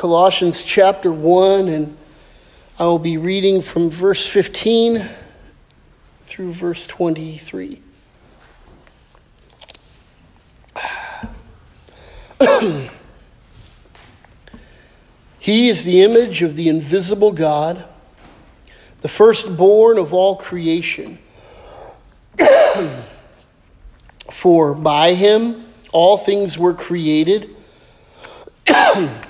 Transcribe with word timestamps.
Colossians 0.00 0.64
chapter 0.64 1.12
1, 1.12 1.68
and 1.68 1.94
I 2.78 2.84
will 2.84 2.98
be 2.98 3.18
reading 3.18 3.60
from 3.60 3.90
verse 3.90 4.24
15 4.26 5.06
through 6.24 6.54
verse 6.54 6.86
23. 6.86 7.82
he 15.38 15.68
is 15.68 15.84
the 15.84 16.00
image 16.00 16.40
of 16.40 16.56
the 16.56 16.70
invisible 16.70 17.32
God, 17.32 17.84
the 19.02 19.08
firstborn 19.08 19.98
of 19.98 20.14
all 20.14 20.34
creation. 20.34 21.18
For 24.32 24.72
by 24.72 25.12
him 25.12 25.66
all 25.92 26.16
things 26.16 26.56
were 26.56 26.72
created 26.72 27.54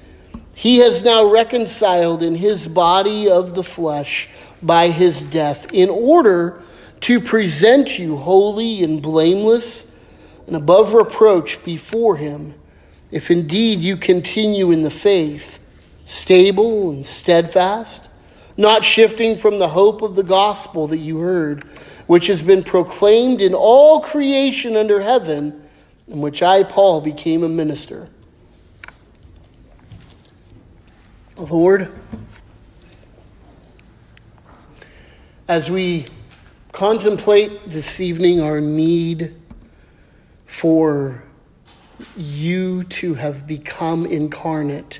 he 0.53 0.77
has 0.77 1.03
now 1.03 1.25
reconciled 1.25 2.23
in 2.23 2.35
his 2.35 2.67
body 2.67 3.29
of 3.29 3.55
the 3.55 3.63
flesh 3.63 4.29
by 4.61 4.89
his 4.89 5.23
death, 5.23 5.71
in 5.73 5.89
order 5.89 6.61
to 7.01 7.19
present 7.19 7.97
you 7.97 8.15
holy 8.17 8.83
and 8.83 9.01
blameless 9.01 9.95
and 10.47 10.55
above 10.55 10.93
reproach 10.93 11.63
before 11.63 12.15
him, 12.15 12.53
if 13.11 13.31
indeed 13.31 13.79
you 13.79 13.97
continue 13.97 14.71
in 14.71 14.81
the 14.81 14.91
faith, 14.91 15.59
stable 16.05 16.91
and 16.91 17.05
steadfast, 17.05 18.07
not 18.57 18.83
shifting 18.83 19.37
from 19.37 19.57
the 19.57 19.67
hope 19.67 20.01
of 20.01 20.15
the 20.15 20.23
gospel 20.23 20.87
that 20.87 20.97
you 20.97 21.19
heard, 21.19 21.63
which 22.07 22.27
has 22.27 22.41
been 22.41 22.63
proclaimed 22.63 23.41
in 23.41 23.53
all 23.53 24.01
creation 24.01 24.75
under 24.75 25.01
heaven, 25.01 25.61
in 26.07 26.21
which 26.21 26.43
I, 26.43 26.63
Paul, 26.63 27.01
became 27.01 27.43
a 27.43 27.49
minister. 27.49 28.07
Lord, 31.49 31.91
as 35.47 35.71
we 35.71 36.05
contemplate 36.71 37.67
this 37.67 37.99
evening 37.99 38.41
our 38.41 38.61
need 38.61 39.33
for 40.45 41.23
you 42.15 42.83
to 42.83 43.15
have 43.15 43.47
become 43.47 44.05
incarnate, 44.05 44.99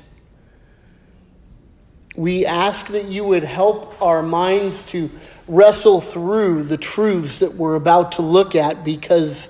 we 2.16 2.44
ask 2.44 2.88
that 2.88 3.04
you 3.04 3.22
would 3.22 3.44
help 3.44 4.02
our 4.02 4.22
minds 4.22 4.84
to 4.86 5.08
wrestle 5.46 6.00
through 6.00 6.64
the 6.64 6.76
truths 6.76 7.38
that 7.38 7.54
we're 7.54 7.76
about 7.76 8.12
to 8.12 8.22
look 8.22 8.56
at 8.56 8.84
because 8.84 9.48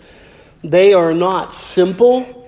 they 0.62 0.92
are 0.92 1.14
not 1.14 1.54
simple 1.54 2.41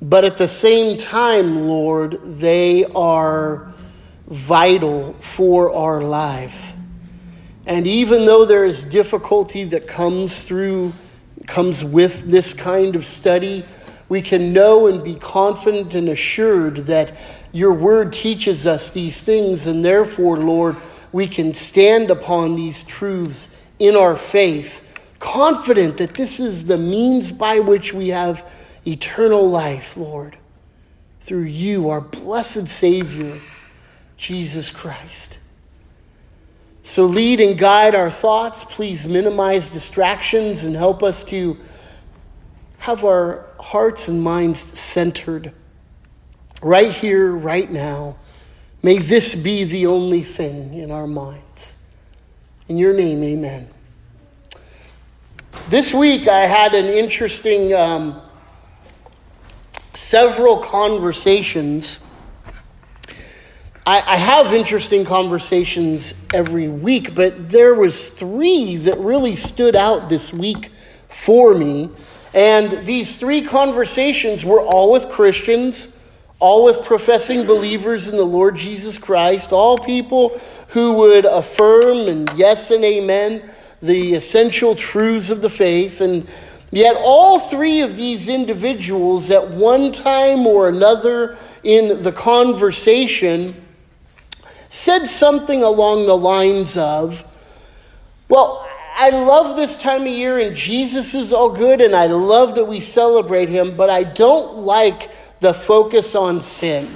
but 0.00 0.24
at 0.24 0.38
the 0.38 0.48
same 0.48 0.96
time, 0.96 1.66
Lord, 1.66 2.20
they 2.22 2.84
are 2.84 3.72
vital 4.28 5.14
for 5.14 5.74
our 5.74 6.00
life. 6.00 6.74
And 7.66 7.86
even 7.86 8.24
though 8.24 8.44
there 8.44 8.64
is 8.64 8.84
difficulty 8.84 9.64
that 9.64 9.86
comes 9.86 10.44
through, 10.44 10.92
comes 11.46 11.82
with 11.82 12.30
this 12.30 12.54
kind 12.54 12.94
of 12.94 13.04
study, 13.04 13.64
we 14.08 14.22
can 14.22 14.52
know 14.52 14.86
and 14.86 15.02
be 15.02 15.16
confident 15.16 15.94
and 15.94 16.08
assured 16.08 16.76
that 16.86 17.16
your 17.52 17.72
word 17.72 18.12
teaches 18.12 18.66
us 18.66 18.90
these 18.90 19.20
things, 19.20 19.66
and 19.66 19.84
therefore, 19.84 20.36
Lord, 20.36 20.76
we 21.12 21.26
can 21.26 21.52
stand 21.52 22.10
upon 22.10 22.54
these 22.54 22.84
truths 22.84 23.54
in 23.78 23.96
our 23.96 24.16
faith, 24.16 24.84
confident 25.18 25.96
that 25.98 26.14
this 26.14 26.40
is 26.40 26.66
the 26.66 26.78
means 26.78 27.32
by 27.32 27.58
which 27.58 27.92
we 27.92 28.08
have 28.08 28.50
eternal 28.88 29.48
life, 29.48 29.96
Lord, 29.96 30.36
through 31.20 31.42
you, 31.42 31.90
our 31.90 32.00
blessed 32.00 32.66
Savior, 32.68 33.40
Jesus 34.16 34.70
Christ. 34.70 35.38
So 36.84 37.04
lead 37.04 37.40
and 37.40 37.58
guide 37.58 37.94
our 37.94 38.10
thoughts. 38.10 38.64
Please 38.64 39.06
minimize 39.06 39.68
distractions 39.68 40.64
and 40.64 40.74
help 40.74 41.02
us 41.02 41.22
to 41.24 41.58
have 42.78 43.04
our 43.04 43.46
hearts 43.60 44.08
and 44.08 44.22
minds 44.22 44.60
centered 44.78 45.52
right 46.62 46.90
here, 46.90 47.32
right 47.32 47.70
now. 47.70 48.16
May 48.82 48.98
this 48.98 49.34
be 49.34 49.64
the 49.64 49.86
only 49.86 50.22
thing 50.22 50.72
in 50.74 50.90
our 50.90 51.06
minds. 51.06 51.76
In 52.68 52.78
your 52.78 52.94
name, 52.94 53.22
amen. 53.22 53.68
This 55.68 55.92
week 55.92 56.28
I 56.28 56.46
had 56.46 56.74
an 56.74 56.86
interesting 56.86 57.74
um, 57.74 58.22
several 59.98 60.58
conversations. 60.58 61.98
I, 63.84 64.00
I 64.06 64.16
have 64.16 64.54
interesting 64.54 65.04
conversations 65.04 66.14
every 66.32 66.68
week, 66.68 67.16
but 67.16 67.50
there 67.50 67.74
was 67.74 68.10
three 68.10 68.76
that 68.76 68.96
really 68.98 69.34
stood 69.34 69.74
out 69.74 70.08
this 70.08 70.32
week 70.32 70.70
for 71.08 71.52
me. 71.52 71.90
And 72.32 72.86
these 72.86 73.18
three 73.18 73.42
conversations 73.42 74.44
were 74.44 74.60
all 74.60 74.92
with 74.92 75.10
Christians, 75.10 75.96
all 76.38 76.64
with 76.64 76.84
professing 76.84 77.44
believers 77.44 78.08
in 78.08 78.16
the 78.16 78.22
Lord 78.22 78.54
Jesus 78.54 78.98
Christ, 78.98 79.52
all 79.52 79.76
people 79.76 80.40
who 80.68 80.92
would 80.98 81.24
affirm 81.24 82.06
and 82.06 82.30
yes 82.36 82.70
and 82.70 82.84
amen 82.84 83.50
the 83.82 84.14
essential 84.14 84.76
truths 84.76 85.30
of 85.30 85.42
the 85.42 85.50
faith. 85.50 86.00
And 86.00 86.28
Yet 86.70 86.96
all 86.98 87.38
three 87.38 87.80
of 87.80 87.96
these 87.96 88.28
individuals, 88.28 89.30
at 89.30 89.50
one 89.50 89.90
time 89.90 90.46
or 90.46 90.68
another 90.68 91.38
in 91.62 92.02
the 92.02 92.12
conversation, 92.12 93.54
said 94.70 95.06
something 95.06 95.62
along 95.62 96.06
the 96.06 96.16
lines 96.16 96.76
of, 96.76 97.24
Well, 98.28 98.68
I 98.96 99.10
love 99.10 99.56
this 99.56 99.80
time 99.80 100.02
of 100.02 100.08
year 100.08 100.40
and 100.40 100.54
Jesus 100.54 101.14
is 101.14 101.32
all 101.32 101.50
good 101.50 101.80
and 101.80 101.94
I 101.94 102.06
love 102.06 102.56
that 102.56 102.64
we 102.64 102.80
celebrate 102.80 103.48
him, 103.48 103.76
but 103.76 103.88
I 103.88 104.04
don't 104.04 104.58
like 104.58 105.10
the 105.40 105.54
focus 105.54 106.14
on 106.14 106.42
sin. 106.42 106.88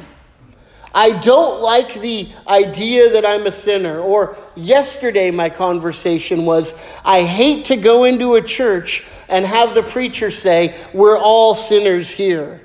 I 0.94 1.12
don't 1.21 1.61
like 1.62 1.94
the 1.94 2.31
idea 2.47 3.11
that 3.11 3.25
I'm 3.25 3.47
a 3.47 3.53
sinner. 3.53 4.00
Or 4.00 4.37
yesterday, 4.56 5.31
my 5.31 5.49
conversation 5.49 6.44
was 6.44 6.75
I 7.05 7.23
hate 7.23 7.67
to 7.67 7.76
go 7.76 8.05
into 8.05 8.35
a 8.35 8.43
church 8.43 9.06
and 9.32 9.46
have 9.46 9.75
the 9.75 9.82
preacher 9.82 10.31
say, 10.31 10.76
We're 10.93 11.19
all 11.19 11.55
sinners 11.55 12.14
here. 12.14 12.61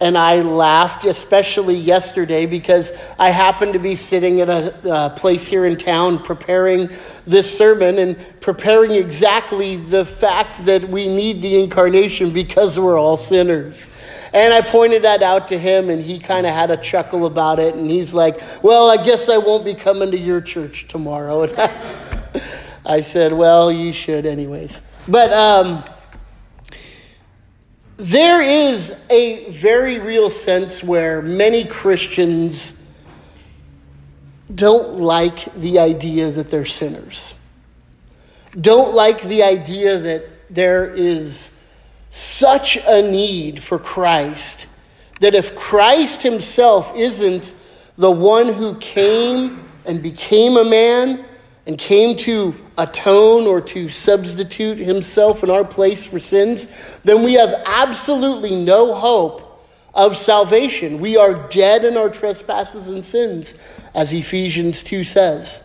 And 0.00 0.16
I 0.16 0.42
laughed, 0.42 1.06
especially 1.06 1.74
yesterday, 1.74 2.46
because 2.46 2.92
I 3.18 3.30
happened 3.30 3.72
to 3.72 3.80
be 3.80 3.96
sitting 3.96 4.40
at 4.40 4.48
a 4.48 4.88
uh, 4.88 5.08
place 5.08 5.48
here 5.48 5.66
in 5.66 5.76
town 5.76 6.22
preparing 6.22 6.88
this 7.26 7.58
sermon 7.58 7.98
and 7.98 8.16
preparing 8.40 8.92
exactly 8.92 9.74
the 9.74 10.04
fact 10.04 10.64
that 10.66 10.88
we 10.88 11.08
need 11.08 11.42
the 11.42 11.60
incarnation 11.60 12.32
because 12.32 12.78
we're 12.78 12.96
all 12.96 13.16
sinners. 13.16 13.90
And 14.32 14.54
I 14.54 14.60
pointed 14.60 15.02
that 15.02 15.22
out 15.22 15.48
to 15.48 15.58
him, 15.58 15.90
and 15.90 16.00
he 16.00 16.20
kind 16.20 16.46
of 16.46 16.52
had 16.52 16.70
a 16.70 16.76
chuckle 16.76 17.26
about 17.26 17.58
it. 17.58 17.74
And 17.74 17.90
he's 17.90 18.14
like, 18.14 18.40
Well, 18.62 18.90
I 18.90 19.02
guess 19.02 19.28
I 19.28 19.38
won't 19.38 19.64
be 19.64 19.74
coming 19.74 20.10
to 20.12 20.18
your 20.18 20.42
church 20.42 20.86
tomorrow. 20.86 21.42
And 21.44 22.42
I 22.86 23.00
said, 23.00 23.32
Well, 23.32 23.72
you 23.72 23.92
should, 23.92 24.26
anyways. 24.26 24.82
But 25.08 25.32
um, 25.32 25.84
there 27.96 28.42
is 28.42 29.04
a 29.10 29.50
very 29.50 29.98
real 29.98 30.28
sense 30.28 30.84
where 30.84 31.22
many 31.22 31.64
Christians 31.64 32.80
don't 34.54 34.98
like 34.98 35.52
the 35.54 35.78
idea 35.78 36.30
that 36.30 36.50
they're 36.50 36.66
sinners. 36.66 37.34
Don't 38.60 38.94
like 38.94 39.22
the 39.22 39.42
idea 39.42 39.98
that 39.98 40.28
there 40.50 40.92
is 40.92 41.58
such 42.10 42.78
a 42.86 43.02
need 43.02 43.62
for 43.62 43.78
Christ 43.78 44.66
that 45.20 45.34
if 45.34 45.56
Christ 45.56 46.22
himself 46.22 46.94
isn't 46.96 47.52
the 47.96 48.10
one 48.10 48.52
who 48.52 48.76
came 48.76 49.64
and 49.84 50.02
became 50.02 50.56
a 50.56 50.64
man 50.64 51.24
and 51.68 51.76
came 51.76 52.16
to 52.16 52.56
atone 52.78 53.46
or 53.46 53.60
to 53.60 53.90
substitute 53.90 54.78
himself 54.78 55.44
in 55.44 55.50
our 55.50 55.64
place 55.64 56.02
for 56.02 56.18
sins, 56.18 56.72
then 57.04 57.22
we 57.22 57.34
have 57.34 57.62
absolutely 57.66 58.56
no 58.56 58.94
hope 58.94 59.66
of 59.92 60.16
salvation. 60.16 60.98
We 60.98 61.18
are 61.18 61.46
dead 61.50 61.84
in 61.84 61.98
our 61.98 62.08
trespasses 62.08 62.88
and 62.88 63.04
sins, 63.04 63.58
as 63.94 64.14
Ephesians 64.14 64.82
2 64.82 65.04
says. 65.04 65.62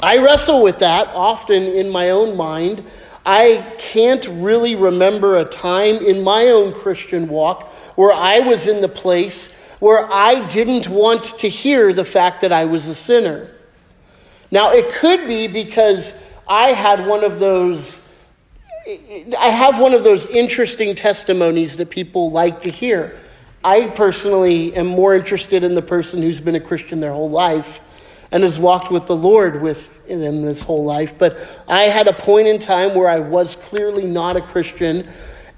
I 0.00 0.18
wrestle 0.18 0.62
with 0.62 0.78
that 0.80 1.08
often 1.08 1.62
in 1.62 1.88
my 1.88 2.10
own 2.10 2.36
mind. 2.36 2.84
I 3.24 3.64
can't 3.78 4.26
really 4.28 4.74
remember 4.74 5.38
a 5.38 5.44
time 5.46 5.96
in 5.96 6.22
my 6.22 6.48
own 6.48 6.74
Christian 6.74 7.28
walk 7.28 7.68
where 7.96 8.12
I 8.12 8.40
was 8.40 8.66
in 8.66 8.82
the 8.82 8.88
place 8.88 9.54
where 9.80 10.06
I 10.12 10.46
didn't 10.48 10.88
want 10.88 11.24
to 11.38 11.48
hear 11.48 11.94
the 11.94 12.04
fact 12.04 12.42
that 12.42 12.52
I 12.52 12.66
was 12.66 12.88
a 12.88 12.94
sinner. 12.94 13.52
Now, 14.50 14.72
it 14.72 14.92
could 14.92 15.26
be 15.26 15.46
because 15.46 16.22
I 16.46 16.72
had 16.72 17.06
one 17.06 17.24
of 17.24 17.40
those. 17.40 18.04
I 19.38 19.50
have 19.50 19.78
one 19.78 19.92
of 19.92 20.02
those 20.02 20.28
interesting 20.28 20.94
testimonies 20.94 21.76
that 21.76 21.90
people 21.90 22.30
like 22.30 22.60
to 22.60 22.70
hear. 22.70 23.18
I 23.62 23.88
personally 23.88 24.74
am 24.74 24.86
more 24.86 25.14
interested 25.14 25.62
in 25.62 25.74
the 25.74 25.82
person 25.82 26.22
who's 26.22 26.40
been 26.40 26.54
a 26.54 26.60
Christian 26.60 27.00
their 27.00 27.12
whole 27.12 27.28
life 27.28 27.80
and 28.30 28.42
has 28.44 28.58
walked 28.58 28.90
with 28.90 29.06
the 29.06 29.16
Lord 29.16 29.60
with 29.60 29.90
them 30.06 30.42
this 30.42 30.62
whole 30.62 30.84
life. 30.84 31.18
But 31.18 31.38
I 31.68 31.82
had 31.84 32.08
a 32.08 32.12
point 32.12 32.46
in 32.48 32.58
time 32.58 32.94
where 32.94 33.08
I 33.08 33.18
was 33.18 33.56
clearly 33.56 34.04
not 34.04 34.36
a 34.36 34.40
Christian 34.40 35.08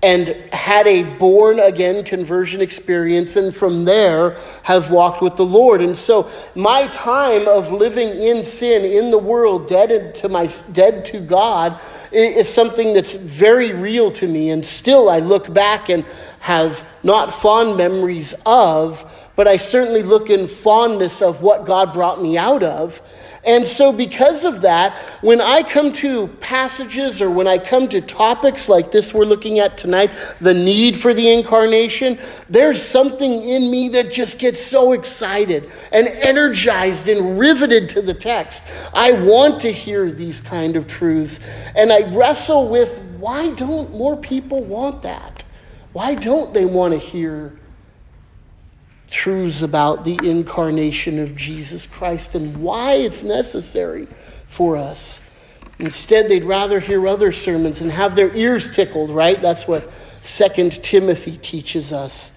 and 0.02 0.28
had 0.52 0.86
a 0.86 1.02
born 1.02 1.60
again 1.60 2.04
conversion 2.04 2.60
experience, 2.60 3.36
and 3.36 3.54
from 3.54 3.84
there 3.84 4.36
have 4.62 4.90
walked 4.90 5.20
with 5.20 5.36
the 5.36 5.44
Lord. 5.44 5.82
And 5.82 5.96
so, 5.96 6.30
my 6.54 6.86
time 6.88 7.46
of 7.46 7.70
living 7.70 8.08
in 8.08 8.42
sin 8.42 8.84
in 8.84 9.10
the 9.10 9.18
world, 9.18 9.68
dead 9.68 10.14
to 10.16 10.28
my 10.28 10.46
dead 10.72 11.04
to 11.06 11.20
God, 11.20 11.80
is 12.12 12.48
something 12.48 12.94
that's 12.94 13.12
very 13.14 13.74
real 13.74 14.10
to 14.12 14.26
me. 14.26 14.50
And 14.50 14.64
still, 14.64 15.10
I 15.10 15.18
look 15.18 15.52
back 15.52 15.90
and 15.90 16.04
have 16.40 16.86
not 17.02 17.30
fond 17.30 17.76
memories 17.76 18.34
of, 18.46 19.04
but 19.36 19.46
I 19.46 19.58
certainly 19.58 20.02
look 20.02 20.30
in 20.30 20.48
fondness 20.48 21.20
of 21.20 21.42
what 21.42 21.66
God 21.66 21.92
brought 21.92 22.22
me 22.22 22.38
out 22.38 22.62
of. 22.62 23.02
And 23.44 23.66
so, 23.66 23.90
because 23.90 24.44
of 24.44 24.60
that, 24.60 24.98
when 25.22 25.40
I 25.40 25.62
come 25.62 25.92
to 25.94 26.28
passages 26.40 27.22
or 27.22 27.30
when 27.30 27.48
I 27.48 27.56
come 27.56 27.88
to 27.88 28.02
topics 28.02 28.68
like 28.68 28.92
this 28.92 29.14
we're 29.14 29.24
looking 29.24 29.60
at 29.60 29.78
tonight, 29.78 30.10
the 30.40 30.52
need 30.52 31.00
for 31.00 31.14
the 31.14 31.26
incarnation, 31.26 32.18
there's 32.50 32.82
something 32.82 33.42
in 33.42 33.70
me 33.70 33.88
that 33.90 34.12
just 34.12 34.38
gets 34.38 34.60
so 34.60 34.92
excited 34.92 35.70
and 35.90 36.08
energized 36.08 37.08
and 37.08 37.38
riveted 37.38 37.88
to 37.90 38.02
the 38.02 38.12
text. 38.12 38.64
I 38.92 39.12
want 39.12 39.60
to 39.62 39.72
hear 39.72 40.12
these 40.12 40.42
kind 40.42 40.76
of 40.76 40.86
truths. 40.86 41.40
And 41.74 41.90
I 41.90 42.14
wrestle 42.14 42.68
with 42.68 43.00
why 43.18 43.52
don't 43.52 43.90
more 43.92 44.16
people 44.16 44.64
want 44.64 45.02
that? 45.02 45.44
Why 45.92 46.14
don't 46.14 46.52
they 46.52 46.66
want 46.66 46.92
to 46.92 46.98
hear 46.98 47.59
truths 49.10 49.62
about 49.62 50.04
the 50.04 50.18
incarnation 50.22 51.18
of 51.18 51.34
Jesus 51.34 51.86
Christ 51.86 52.34
and 52.34 52.56
why 52.56 52.94
it's 52.94 53.22
necessary 53.22 54.06
for 54.46 54.76
us. 54.76 55.20
Instead, 55.78 56.28
they'd 56.28 56.44
rather 56.44 56.78
hear 56.78 57.06
other 57.06 57.32
sermons 57.32 57.80
and 57.80 57.90
have 57.90 58.14
their 58.14 58.34
ears 58.34 58.74
tickled, 58.74 59.10
right? 59.10 59.40
That's 59.40 59.66
what 59.66 59.90
Second 60.22 60.82
Timothy 60.82 61.38
teaches 61.38 61.92
us. 61.92 62.32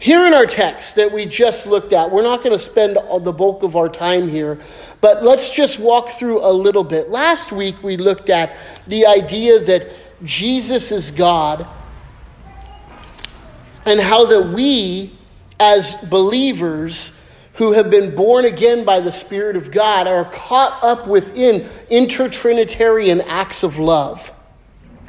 Here 0.00 0.26
in 0.26 0.34
our 0.34 0.46
text 0.46 0.96
that 0.96 1.12
we 1.12 1.24
just 1.24 1.66
looked 1.66 1.92
at, 1.92 2.10
we're 2.10 2.22
not 2.22 2.42
going 2.42 2.52
to 2.56 2.58
spend 2.58 2.98
the 3.20 3.32
bulk 3.32 3.62
of 3.62 3.76
our 3.76 3.88
time 3.88 4.28
here, 4.28 4.60
but 5.00 5.22
let's 5.22 5.50
just 5.50 5.78
walk 5.78 6.10
through 6.10 6.44
a 6.44 6.52
little 6.52 6.84
bit. 6.84 7.10
Last 7.10 7.52
week 7.52 7.82
we 7.82 7.96
looked 7.96 8.28
at 8.28 8.56
the 8.86 9.06
idea 9.06 9.60
that 9.60 9.88
Jesus 10.22 10.90
is 10.92 11.10
God 11.10 11.66
and 13.86 14.00
how 14.00 14.24
that 14.26 14.52
we 14.54 15.13
as 15.60 15.94
believers 16.04 17.18
who 17.54 17.72
have 17.72 17.88
been 17.90 18.14
born 18.14 18.44
again 18.44 18.84
by 18.84 19.00
the 19.00 19.12
Spirit 19.12 19.56
of 19.56 19.70
God 19.70 20.06
are 20.06 20.24
caught 20.24 20.82
up 20.82 21.06
within 21.06 21.62
intertrinitarian 21.90 23.24
acts 23.26 23.62
of 23.62 23.78
love. 23.78 24.32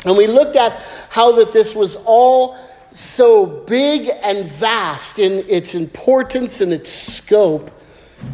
And 0.06 0.15
we 0.15 0.27
looked 0.27 0.56
at 0.56 0.80
how 1.09 1.31
that 1.33 1.51
this 1.51 1.74
was 1.74 1.95
all 2.06 2.57
so 2.94 3.45
big 3.45 4.09
and 4.24 4.47
vast 4.47 5.18
in 5.18 5.44
its 5.50 5.74
importance 5.74 6.62
and 6.62 6.71
its 6.71 6.89
scope, 6.89 7.71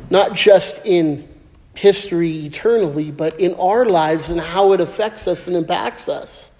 not 0.09 0.35
just 0.35 0.85
in 0.85 1.27
history 1.73 2.45
eternally, 2.45 3.11
but 3.11 3.39
in 3.39 3.53
our 3.55 3.85
lives 3.85 4.29
and 4.29 4.39
how 4.39 4.73
it 4.73 4.81
affects 4.81 5.27
us 5.27 5.47
and 5.47 5.55
impacts 5.55 6.09
us. 6.09 6.50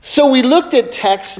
So 0.00 0.30
we 0.30 0.42
looked 0.42 0.74
at 0.74 0.92
texts 0.92 1.38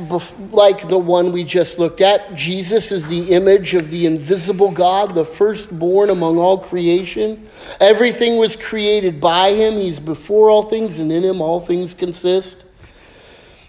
like 0.51 0.89
the 0.89 0.99
one 0.99 1.33
we 1.33 1.45
just 1.45 1.79
looked 1.79 2.01
at. 2.01 2.35
Jesus 2.35 2.91
is 2.91 3.09
the 3.09 3.31
image 3.31 3.75
of 3.75 3.91
the 3.91 4.05
invisible 4.05 4.71
God, 4.71 5.15
the 5.15 5.25
firstborn 5.25 6.11
among 6.11 6.39
all 6.39 6.59
creation. 6.59 7.49
Everything 7.81 8.37
was 8.37 8.57
created 8.57 9.21
by 9.21 9.53
him. 9.53 9.75
He's 9.75 10.01
before 10.01 10.51
all 10.51 10.65
things, 10.65 10.99
and 10.99 11.13
in 11.13 11.23
him 11.23 11.41
all 11.41 11.61
things 11.61 11.95
consist. 11.95 12.65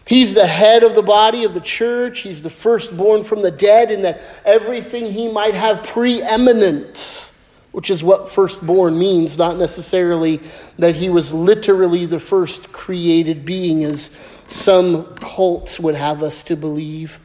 He's 0.06 0.34
the 0.34 0.48
head 0.48 0.82
of 0.82 0.96
the 0.96 1.04
body 1.04 1.44
of 1.44 1.54
the 1.54 1.62
church. 1.62 2.22
He's 2.22 2.42
the 2.42 2.50
firstborn 2.50 3.24
from 3.24 3.44
the 3.44 3.52
dead, 3.52 3.92
in 3.92 4.02
that 4.02 4.22
everything 4.44 5.12
he 5.12 5.32
might 5.32 5.54
have 5.54 5.84
preeminence, 5.84 7.40
which 7.74 7.92
is 7.92 8.04
what 8.04 8.32
firstborn 8.32 8.98
means, 8.98 9.38
not 9.38 9.58
necessarily 9.58 10.42
that 10.80 10.96
he 10.96 11.10
was 11.10 11.32
literally 11.32 12.08
the 12.08 12.20
first 12.20 12.72
created 12.72 13.46
being, 13.46 13.84
as 13.84 14.10
some 14.50 15.16
cults 15.16 15.80
would 15.80 15.96
have 15.96 16.24
us 16.24 16.44
to 16.44 16.56
believe. 16.56 17.20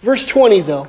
Verse 0.00 0.26
20, 0.26 0.60
though. 0.60 0.88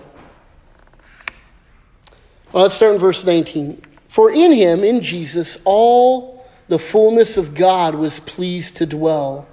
Well, 2.51 2.63
let's 2.63 2.75
start 2.75 2.95
in 2.95 2.99
verse 2.99 3.25
19. 3.25 3.81
For 4.09 4.29
in 4.29 4.51
him, 4.51 4.83
in 4.83 5.01
Jesus, 5.01 5.57
all 5.65 6.45
the 6.67 6.79
fullness 6.79 7.37
of 7.37 7.55
God 7.55 7.95
was 7.95 8.19
pleased 8.19 8.77
to 8.77 8.85
dwell, 8.85 9.47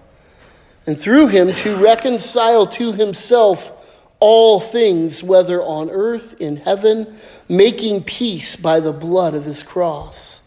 and 0.87 0.99
through 0.99 1.29
him 1.29 1.51
to 1.51 1.77
reconcile 1.77 2.67
to 2.67 2.93
himself 2.93 3.73
all 4.21 4.61
things, 4.61 5.23
whether 5.23 5.63
on 5.63 5.91
earth, 5.91 6.41
in 6.41 6.57
heaven, 6.57 7.17
making 7.49 8.05
peace 8.05 8.55
by 8.55 8.81
the 8.81 8.93
blood 8.93 9.35
of 9.35 9.45
his 9.45 9.63
cross. 9.63 10.40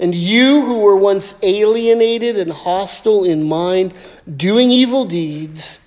And 0.00 0.14
you 0.14 0.64
who 0.64 0.78
were 0.78 0.96
once 0.96 1.34
alienated 1.42 2.38
and 2.38 2.50
hostile 2.50 3.24
in 3.24 3.46
mind, 3.46 3.92
doing 4.34 4.70
evil 4.70 5.04
deeds, 5.04 5.78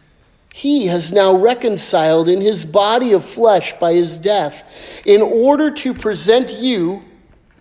he 0.53 0.85
has 0.85 1.11
now 1.11 1.35
reconciled 1.35 2.29
in 2.29 2.39
his 2.39 2.63
body 2.63 3.13
of 3.13 3.25
flesh 3.25 3.73
by 3.79 3.93
his 3.93 4.15
death, 4.15 4.63
in 5.03 5.23
order 5.23 5.71
to 5.71 5.95
present 5.95 6.53
you 6.53 7.01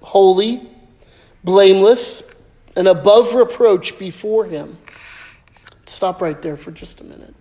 holy, 0.02 0.68
blameless, 1.42 2.22
and 2.76 2.86
above 2.86 3.32
reproach 3.32 3.98
before 3.98 4.44
him. 4.44 4.76
Stop 5.86 6.20
right 6.20 6.40
there 6.42 6.58
for 6.58 6.70
just 6.70 7.00
a 7.00 7.04
minute. 7.04 7.34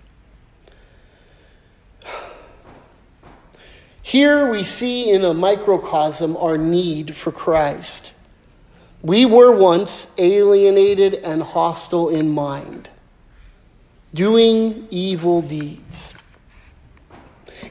Here 4.03 4.49
we 4.49 4.63
see 4.63 5.11
in 5.11 5.25
a 5.25 5.33
microcosm 5.33 6.37
our 6.37 6.57
need 6.57 7.13
for 7.13 7.33
Christ. 7.33 8.13
We 9.03 9.25
were 9.25 9.51
once 9.51 10.13
alienated 10.17 11.15
and 11.15 11.41
hostile 11.41 12.09
in 12.09 12.29
mind, 12.29 12.89
doing 14.13 14.87
evil 14.91 15.41
deeds. 15.41 16.13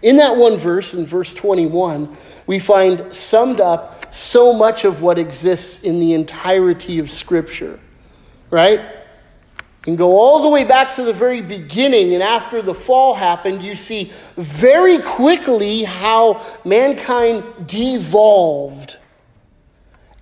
In 0.02 0.16
that 0.16 0.36
one 0.36 0.56
verse, 0.56 0.94
in 0.94 1.06
verse 1.06 1.32
21, 1.34 2.16
we 2.46 2.58
find 2.58 3.14
summed 3.14 3.60
up 3.60 4.12
so 4.12 4.52
much 4.52 4.84
of 4.84 5.02
what 5.02 5.18
exists 5.18 5.84
in 5.84 6.00
the 6.00 6.14
entirety 6.14 6.98
of 6.98 7.10
Scripture, 7.10 7.78
right? 8.50 8.80
And 9.86 9.96
go 9.96 10.18
all 10.18 10.42
the 10.42 10.48
way 10.48 10.64
back 10.64 10.90
to 10.94 11.04
the 11.04 11.12
very 11.12 11.42
beginning, 11.42 12.12
and 12.12 12.22
after 12.24 12.60
the 12.60 12.74
fall 12.74 13.14
happened, 13.14 13.62
you 13.62 13.76
see 13.76 14.12
very 14.36 14.98
quickly 14.98 15.84
how 15.84 16.44
mankind 16.64 17.44
devolved 17.66 18.96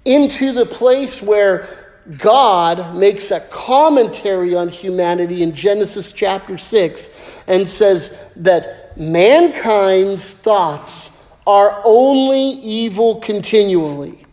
into 0.09 0.53
the 0.53 0.65
place 0.65 1.23
where 1.23 1.69
God 2.17 2.97
makes 2.97 3.31
a 3.31 3.41
commentary 3.41 4.55
on 4.55 4.69
humanity 4.69 5.43
in 5.43 5.53
Genesis 5.53 6.13
chapter 6.13 6.57
6 6.57 7.43
and 7.47 7.69
says 7.69 8.33
that 8.37 8.99
mankind's 8.99 10.33
thoughts 10.33 11.23
are 11.47 11.83
only 11.85 12.41
evil 12.41 13.17
continually. 13.17 14.25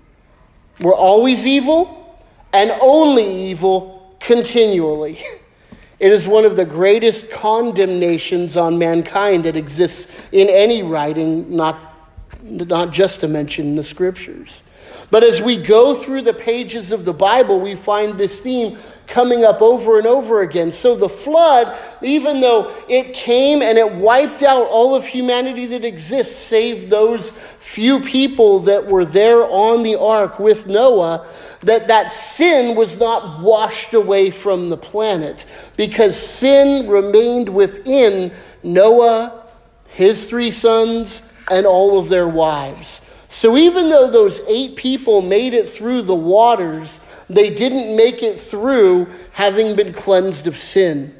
We're 0.80 0.96
always 0.96 1.46
evil 1.46 2.18
and 2.54 2.72
only 2.82 3.50
evil 3.50 4.16
continually. 4.22 5.22
It 6.00 6.12
is 6.12 6.28
one 6.28 6.46
of 6.46 6.56
the 6.56 6.66
greatest 6.66 7.32
condemnations 7.32 8.56
on 8.56 8.78
mankind 8.78 9.44
that 9.44 9.58
exists 9.58 10.28
in 10.32 10.50
any 10.50 10.84
writing, 10.84 11.54
not, 11.54 11.78
not 12.42 12.92
just 12.92 13.22
to 13.22 13.28
mention 13.28 13.76
the 13.76 13.84
scriptures. 13.84 14.64
But 15.12 15.24
as 15.24 15.42
we 15.42 15.62
go 15.62 15.94
through 15.94 16.24
the 16.24 16.34
pages 16.34 16.92
of 16.92 17.06
the 17.06 17.14
Bible, 17.14 17.60
we 17.60 17.76
find 17.76 18.18
this 18.18 18.40
theme 18.40 18.78
coming 19.08 19.44
up 19.44 19.62
over 19.62 19.98
and 19.98 20.08
over 20.08 20.42
again. 20.42 20.72
So 20.72 20.96
the 20.96 21.10
flood, 21.10 21.78
even 22.02 22.42
though 22.42 22.74
it 22.90 23.14
came 23.14 23.62
and 23.62 23.78
it 23.78 23.96
wiped 23.96 24.42
out 24.42 24.68
all 24.68 24.96
of 24.96 25.06
humanity 25.06 25.68
that 25.68 25.86
exists, 25.86 26.36
save 26.36 26.90
those 26.90 27.32
few 27.32 28.00
people 28.00 28.60
that 28.62 28.86
were 28.86 29.06
there 29.06 29.44
on 29.44 29.84
the 29.84 30.00
ark 30.00 30.40
with 30.40 30.68
Noah, 30.68 31.28
that 31.62 31.88
that 31.88 32.12
sin 32.12 32.76
was 32.76 33.00
not 33.00 33.42
washed 33.42 33.94
away 33.94 34.32
from 34.32 34.70
the 34.70 34.78
planet 34.78 35.46
because 35.78 36.18
sin 36.18 36.88
remained 36.88 37.50
within 37.50 38.32
Noah, 38.64 39.44
his 39.88 40.28
three 40.28 40.52
sons, 40.52 41.32
and 41.50 41.66
all 41.66 42.00
of 42.00 42.10
their 42.10 42.28
wives. 42.28 43.02
So 43.36 43.58
even 43.58 43.90
though 43.90 44.10
those 44.10 44.40
eight 44.48 44.78
people 44.78 45.22
made 45.22 45.54
it 45.54 45.70
through 45.70 46.04
the 46.04 46.16
waters, 46.16 47.02
they 47.30 47.50
didn't 47.54 47.94
make 47.94 48.24
it 48.24 48.40
through 48.40 49.08
having 49.34 49.76
been 49.76 49.92
cleansed 49.92 50.48
of 50.48 50.56
sin. 50.56 51.14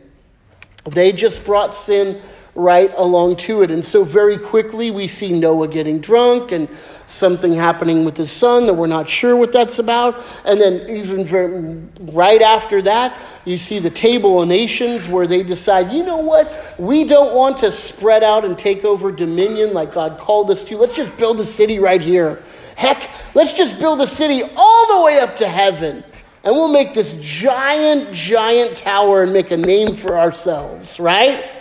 They 0.86 1.12
just 1.12 1.44
brought 1.44 1.76
sin 1.76 2.22
right 2.56 2.92
along 2.96 3.36
to 3.36 3.62
it. 3.62 3.70
And 3.70 3.84
so, 3.84 4.04
very 4.04 4.38
quickly, 4.38 4.90
we 4.90 5.08
see 5.08 5.38
Noah 5.38 5.68
getting 5.68 6.00
drunk 6.00 6.54
and 6.54 6.70
something 7.08 7.54
happening 7.54 8.06
with 8.06 8.16
his 8.18 8.32
son 8.32 8.66
that 8.66 8.74
we're 8.74 8.88
not 8.88 9.08
sure 9.08 9.36
what 9.36 9.52
that's 9.52 9.78
about. 9.78 10.24
And 10.46 10.60
then, 10.60 10.90
even 10.90 11.92
right 12.14 12.42
after 12.42 12.82
that, 12.84 13.20
you 13.44 13.58
see 13.58 13.80
the 13.80 13.90
table 13.90 14.42
of 14.42 14.48
nations 14.48 15.08
where 15.08 15.28
they 15.28 15.44
decide, 15.44 15.92
you 15.92 16.04
know 16.04 16.18
what? 16.18 16.52
We 16.80 17.04
don't 17.04 17.36
want 17.36 17.58
to 17.58 17.72
spread 17.72 18.24
out 18.24 18.46
and 18.46 18.58
take 18.58 18.86
over 18.86 19.12
dominion 19.12 19.74
like 19.74 19.94
God 19.94 20.18
called 20.18 20.50
us 20.50 20.64
to. 20.66 20.78
Let's 20.78 20.96
just 20.96 21.16
build 21.18 21.40
a 21.42 21.46
city 21.46 21.78
right 21.80 22.02
here. 22.02 22.42
Heck, 22.78 23.10
let's 23.36 23.54
just 23.54 23.80
build 23.80 24.00
a 24.02 24.08
city 24.08 24.44
all 24.56 25.00
the 25.00 25.06
way 25.06 25.20
up 25.20 25.38
to 25.38 25.48
heaven. 25.48 26.04
And 26.46 26.54
we'll 26.54 26.72
make 26.72 26.94
this 26.94 27.18
giant, 27.20 28.14
giant 28.14 28.78
tower 28.78 29.24
and 29.24 29.34
make 29.34 29.50
a 29.52 29.58
name 29.58 29.96
for 29.96 30.18
ourselves, 30.18 31.00
right? 31.00 31.55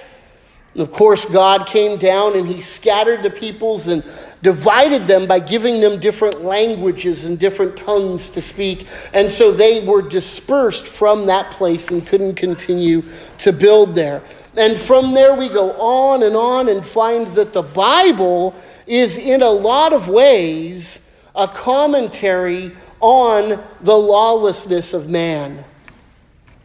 Of 0.77 0.91
course, 0.91 1.25
God 1.25 1.69
came 1.69 1.99
down 1.99 2.35
and 2.37 2.49
he 2.49 2.61
scattered 2.61 3.23
the 3.23 3.31
peoples 3.31 3.87
and 3.87 4.03
divided 4.43 5.07
them 5.07 5.29
by 5.29 5.39
giving 5.39 5.81
them 5.81 6.01
different 6.01 6.43
languages 6.43 7.25
and 7.25 7.39
different 7.39 7.77
tongues 7.77 8.29
to 8.31 8.43
speak. 8.43 8.89
And 9.13 9.31
so 9.31 9.53
they 9.53 9.87
were 9.87 10.03
dispersed 10.03 10.89
from 10.89 11.27
that 11.27 11.53
place 11.53 11.91
and 11.93 12.05
couldn't 12.05 12.35
continue 12.35 13.05
to 13.39 13.53
build 13.53 13.95
there. 13.95 14.23
And 14.57 14.77
from 14.77 15.15
there, 15.15 15.35
we 15.35 15.49
go 15.49 15.73
on 15.81 16.25
and 16.25 16.35
on 16.35 16.69
and 16.69 16.85
find 16.85 17.29
that 17.35 17.53
the 17.53 17.63
Bible 17.63 18.53
is, 18.89 19.17
in 19.17 19.43
a 19.43 19.51
lot 19.51 19.93
of 19.93 20.09
ways, 20.09 21.01
a 21.37 21.47
commentary 21.47 22.73
on 22.99 23.63
the 23.81 23.97
lawlessness 23.97 24.93
of 24.93 25.09
man, 25.09 25.65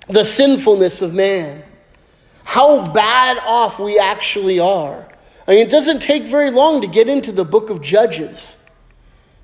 the 0.07 0.23
sinfulness 0.23 1.03
of 1.03 1.13
man 1.13 1.63
how 2.49 2.91
bad 2.91 3.37
off 3.45 3.77
we 3.77 3.99
actually 3.99 4.59
are. 4.59 5.07
I 5.47 5.51
mean, 5.51 5.59
it 5.59 5.69
doesn't 5.69 5.99
take 5.99 6.23
very 6.23 6.49
long 6.49 6.81
to 6.81 6.87
get 6.87 7.07
into 7.07 7.31
the 7.31 7.45
book 7.45 7.69
of 7.69 7.79
Judges. 7.79 8.57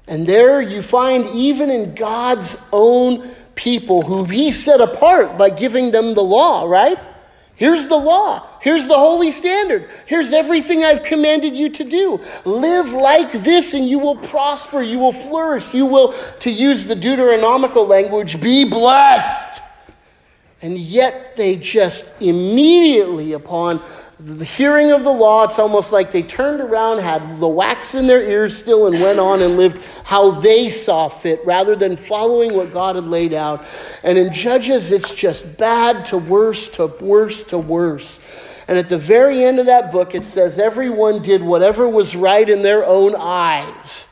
And 0.07 0.25
there 0.25 0.59
you 0.59 0.81
find, 0.81 1.27
even 1.35 1.69
in 1.69 1.93
God's 1.93 2.59
own 2.74 3.29
people, 3.53 4.01
who 4.01 4.25
He 4.25 4.50
set 4.50 4.81
apart 4.81 5.38
by 5.38 5.51
giving 5.51 5.91
them 5.91 6.15
the 6.15 6.24
law, 6.24 6.65
right? 6.65 6.97
Here's 7.57 7.88
the 7.88 7.95
law. 7.95 8.43
Here's 8.59 8.88
the 8.88 8.97
holy 8.97 9.31
standard. 9.31 9.88
Here's 10.07 10.33
everything 10.33 10.83
I've 10.83 11.03
commanded 11.03 11.55
you 11.55 11.69
to 11.69 11.83
do. 11.83 12.21
Live 12.43 12.91
like 12.91 13.31
this 13.31 13.75
and 13.75 13.88
you 13.88 14.00
will 14.00 14.17
prosper. 14.17 14.81
You 14.81 14.97
will 14.97 15.13
flourish. 15.13 15.75
You 15.75 15.85
will, 15.85 16.13
to 16.39 16.50
use 16.50 16.88
the 16.88 16.95
Deuteronomical 16.95 17.85
language, 17.85 18.41
be 18.41 18.65
blessed. 18.65 19.62
And 20.65 20.79
yet 20.79 21.36
they 21.36 21.57
just 21.57 22.19
immediately, 22.19 23.34
upon 23.34 23.84
the 24.19 24.43
hearing 24.43 24.89
of 24.89 25.03
the 25.03 25.12
law, 25.12 25.43
it's 25.43 25.60
almost 25.60 25.93
like 25.93 26.10
they 26.10 26.24
turned 26.24 26.60
around, 26.60 27.01
had 27.01 27.39
the 27.39 27.48
wax 27.48 27.93
in 27.93 28.07
their 28.07 28.24
ears 28.24 28.57
still, 28.57 28.88
and 28.88 29.00
went 29.00 29.19
on 29.19 29.43
and 29.43 29.57
lived 29.57 29.79
how 30.05 30.31
they 30.31 30.72
saw 30.72 31.07
fit 31.07 31.39
rather 31.45 31.75
than 31.75 31.95
following 31.95 32.55
what 32.55 32.74
God 32.74 32.95
had 32.95 33.05
laid 33.05 33.31
out. 33.31 33.63
And 34.01 34.17
in 34.17 34.34
Judges, 34.34 34.89
it's 34.89 35.13
just 35.13 35.55
bad 35.55 36.03
to 36.05 36.17
worse 36.17 36.67
to 36.69 36.88
worse 36.88 37.43
to 37.43 37.60
worse. 37.60 38.19
And 38.67 38.75
at 38.79 38.89
the 38.89 38.98
very 38.98 39.43
end 39.43 39.60
of 39.60 39.67
that 39.67 39.91
book, 39.91 40.15
it 40.15 40.25
says 40.25 40.57
everyone 40.57 41.22
did 41.22 41.43
whatever 41.43 41.88
was 41.88 42.15
right 42.15 42.50
in 42.50 42.63
their 42.63 42.84
own 42.84 43.13
eyes 43.15 44.07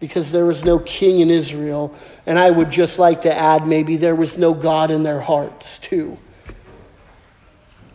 because 0.00 0.30
there 0.30 0.46
was 0.46 0.64
no 0.64 0.78
king 0.78 1.20
in 1.20 1.30
Israel. 1.30 1.94
And 2.26 2.38
I 2.38 2.50
would 2.50 2.70
just 2.70 2.98
like 2.98 3.22
to 3.22 3.36
add 3.36 3.66
maybe 3.66 3.96
there 3.96 4.14
was 4.14 4.38
no 4.38 4.54
God 4.54 4.90
in 4.90 5.02
their 5.02 5.20
hearts, 5.20 5.78
too. 5.78 6.18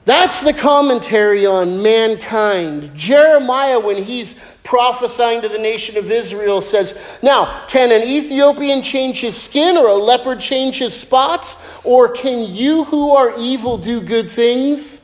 That's 0.05 0.43
the 0.43 0.53
commentary 0.53 1.45
on 1.45 1.81
mankind. 1.81 2.93
Jeremiah, 2.93 3.79
when 3.79 4.03
he's 4.03 4.35
prophesying 4.63 5.41
to 5.41 5.47
the 5.47 5.57
nation 5.57 5.97
of 5.97 6.11
Israel, 6.11 6.61
says, 6.61 7.19
Now, 7.21 7.65
can 7.67 7.89
an 7.93 8.05
Ethiopian 8.05 8.81
change 8.81 9.21
his 9.21 9.41
skin 9.41 9.77
or 9.77 9.87
a 9.87 9.95
leopard 9.95 10.41
change 10.41 10.79
his 10.79 10.93
spots? 10.93 11.55
Or 11.85 12.09
can 12.09 12.53
you 12.53 12.83
who 12.83 13.11
are 13.15 13.33
evil 13.37 13.77
do 13.77 14.01
good 14.01 14.29
things? 14.29 14.99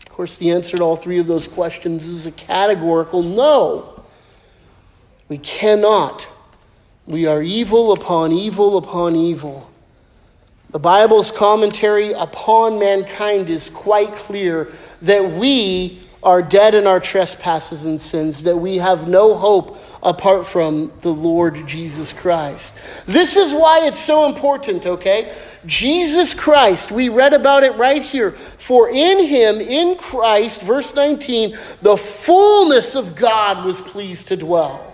Of 0.00 0.08
course, 0.08 0.34
the 0.34 0.50
answer 0.50 0.76
to 0.76 0.82
all 0.82 0.96
three 0.96 1.20
of 1.20 1.28
those 1.28 1.46
questions 1.46 2.08
is 2.08 2.26
a 2.26 2.32
categorical 2.32 3.22
no. 3.22 3.97
We 5.28 5.38
cannot. 5.38 6.26
We 7.06 7.26
are 7.26 7.42
evil 7.42 7.92
upon 7.92 8.32
evil 8.32 8.76
upon 8.76 9.16
evil. 9.16 9.70
The 10.70 10.78
Bible's 10.78 11.30
commentary 11.30 12.12
upon 12.12 12.78
mankind 12.78 13.48
is 13.48 13.70
quite 13.70 14.12
clear 14.12 14.72
that 15.00 15.24
we 15.32 16.00
are 16.22 16.42
dead 16.42 16.74
in 16.74 16.86
our 16.86 17.00
trespasses 17.00 17.84
and 17.84 18.00
sins, 18.00 18.42
that 18.42 18.56
we 18.56 18.76
have 18.76 19.08
no 19.08 19.34
hope 19.34 19.78
apart 20.02 20.46
from 20.46 20.92
the 21.00 21.12
Lord 21.12 21.66
Jesus 21.66 22.12
Christ. 22.12 22.74
This 23.06 23.36
is 23.36 23.52
why 23.52 23.86
it's 23.86 23.98
so 23.98 24.26
important, 24.26 24.84
okay? 24.84 25.34
Jesus 25.64 26.34
Christ, 26.34 26.90
we 26.90 27.08
read 27.08 27.32
about 27.32 27.64
it 27.64 27.74
right 27.76 28.02
here. 28.02 28.32
For 28.32 28.90
in 28.90 29.24
him, 29.24 29.60
in 29.60 29.96
Christ, 29.96 30.62
verse 30.62 30.94
19, 30.94 31.56
the 31.80 31.96
fullness 31.96 32.94
of 32.94 33.14
God 33.14 33.64
was 33.64 33.80
pleased 33.80 34.28
to 34.28 34.36
dwell 34.36 34.87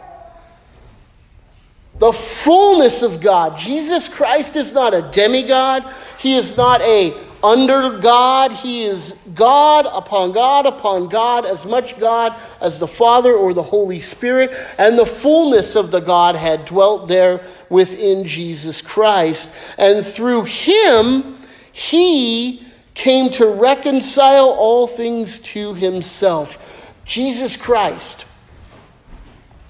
the 1.98 2.12
fullness 2.12 3.02
of 3.02 3.20
God. 3.20 3.56
Jesus 3.56 4.08
Christ 4.08 4.56
is 4.56 4.72
not 4.72 4.94
a 4.94 5.02
demigod. 5.12 5.84
He 6.18 6.34
is 6.36 6.56
not 6.56 6.80
a 6.80 7.16
under 7.42 7.98
God. 7.98 8.52
He 8.52 8.84
is 8.84 9.12
God 9.34 9.86
upon 9.86 10.32
God 10.32 10.66
upon 10.66 11.08
God, 11.08 11.46
as 11.46 11.64
much 11.64 11.98
God 12.00 12.34
as 12.60 12.78
the 12.78 12.88
Father 12.88 13.34
or 13.34 13.54
the 13.54 13.62
Holy 13.62 14.00
Spirit, 14.00 14.56
and 14.78 14.98
the 14.98 15.06
fullness 15.06 15.76
of 15.76 15.90
the 15.90 16.00
Godhead 16.00 16.64
dwelt 16.64 17.06
there 17.06 17.46
within 17.68 18.24
Jesus 18.24 18.80
Christ. 18.80 19.52
And 19.78 20.04
through 20.04 20.44
him, 20.44 21.38
he 21.70 22.66
came 22.94 23.30
to 23.32 23.46
reconcile 23.46 24.48
all 24.48 24.86
things 24.86 25.38
to 25.40 25.74
himself. 25.74 26.92
Jesus 27.04 27.56
Christ. 27.56 28.24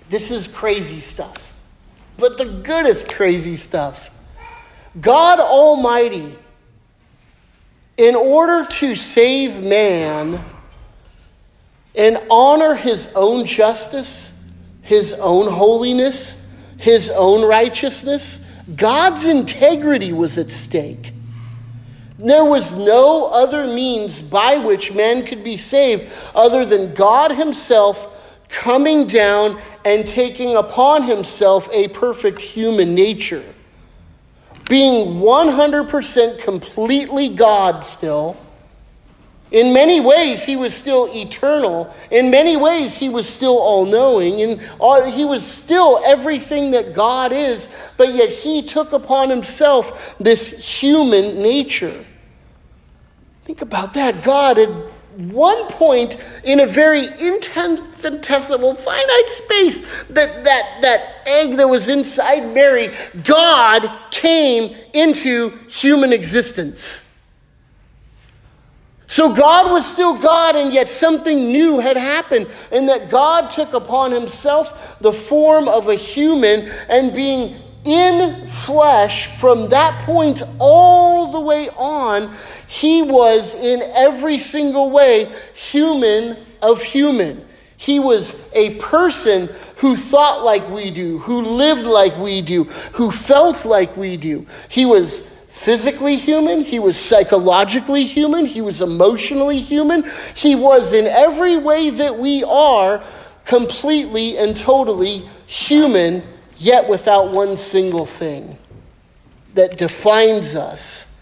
This 0.08 0.30
is 0.30 0.46
crazy 0.46 1.00
stuff 1.00 1.53
but 2.16 2.38
the 2.38 2.44
goodest 2.44 3.08
crazy 3.08 3.56
stuff. 3.56 4.10
God 5.00 5.40
Almighty, 5.40 6.36
in 7.96 8.14
order 8.14 8.66
to 8.66 8.94
save 8.94 9.62
man 9.62 10.44
and 11.94 12.20
honor 12.30 12.74
his 12.74 13.12
own 13.14 13.44
justice, 13.44 14.32
his 14.82 15.12
own 15.14 15.50
holiness, 15.50 16.44
his 16.78 17.10
own 17.10 17.46
righteousness, 17.46 18.40
God's 18.76 19.26
integrity 19.26 20.12
was 20.12 20.38
at 20.38 20.50
stake. 20.50 21.12
There 22.18 22.44
was 22.44 22.74
no 22.74 23.26
other 23.26 23.66
means 23.66 24.20
by 24.20 24.56
which 24.56 24.94
man 24.94 25.26
could 25.26 25.42
be 25.42 25.56
saved 25.56 26.12
other 26.34 26.64
than 26.64 26.94
God 26.94 27.32
Himself 27.32 28.13
coming 28.54 29.06
down 29.06 29.60
and 29.84 30.06
taking 30.06 30.56
upon 30.56 31.02
himself 31.02 31.68
a 31.72 31.88
perfect 31.88 32.40
human 32.40 32.94
nature. 32.94 33.44
Being 34.68 35.18
100% 35.20 36.38
completely 36.38 37.28
God 37.28 37.84
still, 37.84 38.36
In 39.50 39.72
many 39.72 40.00
ways, 40.00 40.44
he 40.44 40.56
was 40.56 40.74
still 40.74 41.08
eternal. 41.14 41.94
In 42.10 42.30
many 42.30 42.56
ways, 42.56 42.96
he 42.96 43.08
was 43.08 43.28
still 43.28 43.58
all 43.58 43.84
knowing. 43.84 44.40
And 44.40 44.60
uh, 44.80 45.04
he 45.04 45.24
was 45.24 45.46
still 45.46 46.00
everything 46.04 46.72
that 46.72 46.94
God 46.94 47.30
is, 47.30 47.70
but 47.96 48.14
yet 48.14 48.30
he 48.30 48.62
took 48.62 48.92
upon 48.92 49.30
himself 49.30 50.16
this 50.18 50.80
human 50.80 51.40
nature. 51.40 52.04
Think 53.44 53.62
about 53.62 53.94
that. 53.94 54.24
God 54.24 54.58
at 54.58 54.70
one 55.16 55.68
point 55.68 56.16
in 56.44 56.60
a 56.60 56.66
very 56.66 57.06
infinitesimal, 57.06 58.74
finite 58.74 59.28
space, 59.28 59.80
that, 60.10 60.44
that, 60.44 60.78
that 60.82 61.14
egg 61.26 61.56
that 61.56 61.68
was 61.68 61.88
inside 61.88 62.52
Mary, 62.52 62.94
God 63.22 63.88
came 64.10 64.76
into 64.92 65.50
human 65.68 66.12
existence. 66.12 67.04
So 69.06 69.32
God 69.32 69.70
was 69.70 69.86
still 69.86 70.18
God, 70.18 70.56
and 70.56 70.72
yet 70.72 70.88
something 70.88 71.52
new 71.52 71.78
had 71.78 71.96
happened, 71.96 72.48
and 72.72 72.88
that 72.88 73.10
God 73.10 73.48
took 73.50 73.72
upon 73.72 74.10
himself 74.10 74.98
the 75.00 75.12
form 75.12 75.68
of 75.68 75.88
a 75.88 75.94
human 75.94 76.68
and 76.88 77.14
being 77.14 77.54
in 77.84 78.48
flesh 78.48 79.26
from 79.38 79.68
that 79.68 80.00
point 80.02 80.42
all 80.58 81.30
the 81.32 81.40
way 81.40 81.68
on, 81.70 82.34
he 82.66 83.02
was 83.02 83.54
in 83.54 83.82
every 83.94 84.38
single 84.38 84.90
way 84.90 85.32
human 85.54 86.38
of 86.62 86.82
human. 86.82 87.44
He 87.76 88.00
was 88.00 88.50
a 88.54 88.76
person 88.76 89.50
who 89.76 89.96
thought 89.96 90.42
like 90.42 90.68
we 90.70 90.90
do, 90.90 91.18
who 91.18 91.42
lived 91.42 91.84
like 91.84 92.16
we 92.16 92.40
do, 92.40 92.64
who 92.94 93.10
felt 93.10 93.66
like 93.66 93.96
we 93.96 94.16
do. 94.16 94.46
He 94.70 94.86
was 94.86 95.28
physically 95.50 96.16
human, 96.16 96.64
he 96.64 96.78
was 96.78 96.98
psychologically 96.98 98.04
human, 98.04 98.46
he 98.46 98.60
was 98.60 98.80
emotionally 98.80 99.60
human. 99.60 100.04
He 100.34 100.54
was 100.54 100.92
in 100.92 101.06
every 101.06 101.56
way 101.56 101.90
that 101.90 102.18
we 102.18 102.42
are 102.44 103.02
completely 103.44 104.38
and 104.38 104.56
totally 104.56 105.28
human, 105.46 106.22
yet 106.64 106.88
without 106.88 107.30
one 107.30 107.56
single 107.56 108.06
thing 108.06 108.58
that 109.54 109.76
defines 109.76 110.54
us. 110.54 111.14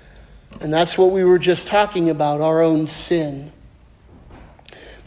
And 0.60 0.72
that's 0.72 0.96
what 0.96 1.10
we 1.10 1.24
were 1.24 1.38
just 1.38 1.66
talking 1.66 2.10
about 2.10 2.40
our 2.40 2.62
own 2.62 2.86
sin. 2.86 3.52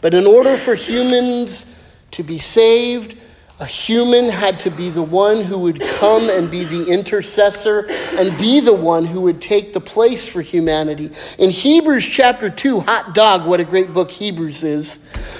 But 0.00 0.12
in 0.12 0.26
order 0.26 0.56
for 0.56 0.74
humans 0.74 1.74
to 2.12 2.22
be 2.22 2.38
saved, 2.38 3.16
a 3.58 3.64
human 3.64 4.28
had 4.28 4.60
to 4.60 4.70
be 4.70 4.90
the 4.90 5.02
one 5.02 5.42
who 5.42 5.58
would 5.60 5.80
come 5.80 6.28
and 6.28 6.50
be 6.50 6.64
the 6.64 6.84
intercessor 6.84 7.86
and 7.88 8.36
be 8.36 8.60
the 8.60 8.74
one 8.74 9.06
who 9.06 9.22
would 9.22 9.40
take 9.40 9.72
the 9.72 9.80
place 9.80 10.28
for 10.28 10.42
humanity. 10.42 11.10
In 11.38 11.48
Hebrews 11.48 12.06
chapter 12.06 12.50
2, 12.50 12.80
hot 12.80 13.14
dog, 13.14 13.46
what 13.46 13.60
a 13.60 13.64
great 13.64 13.94
book 13.94 14.10
Hebrews 14.10 14.62
is. 14.62 14.98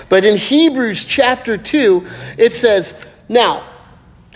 But 0.08 0.24
in 0.24 0.38
Hebrews 0.38 1.04
chapter 1.04 1.58
2, 1.58 2.06
it 2.38 2.54
says, 2.54 2.98
Now, 3.28 3.75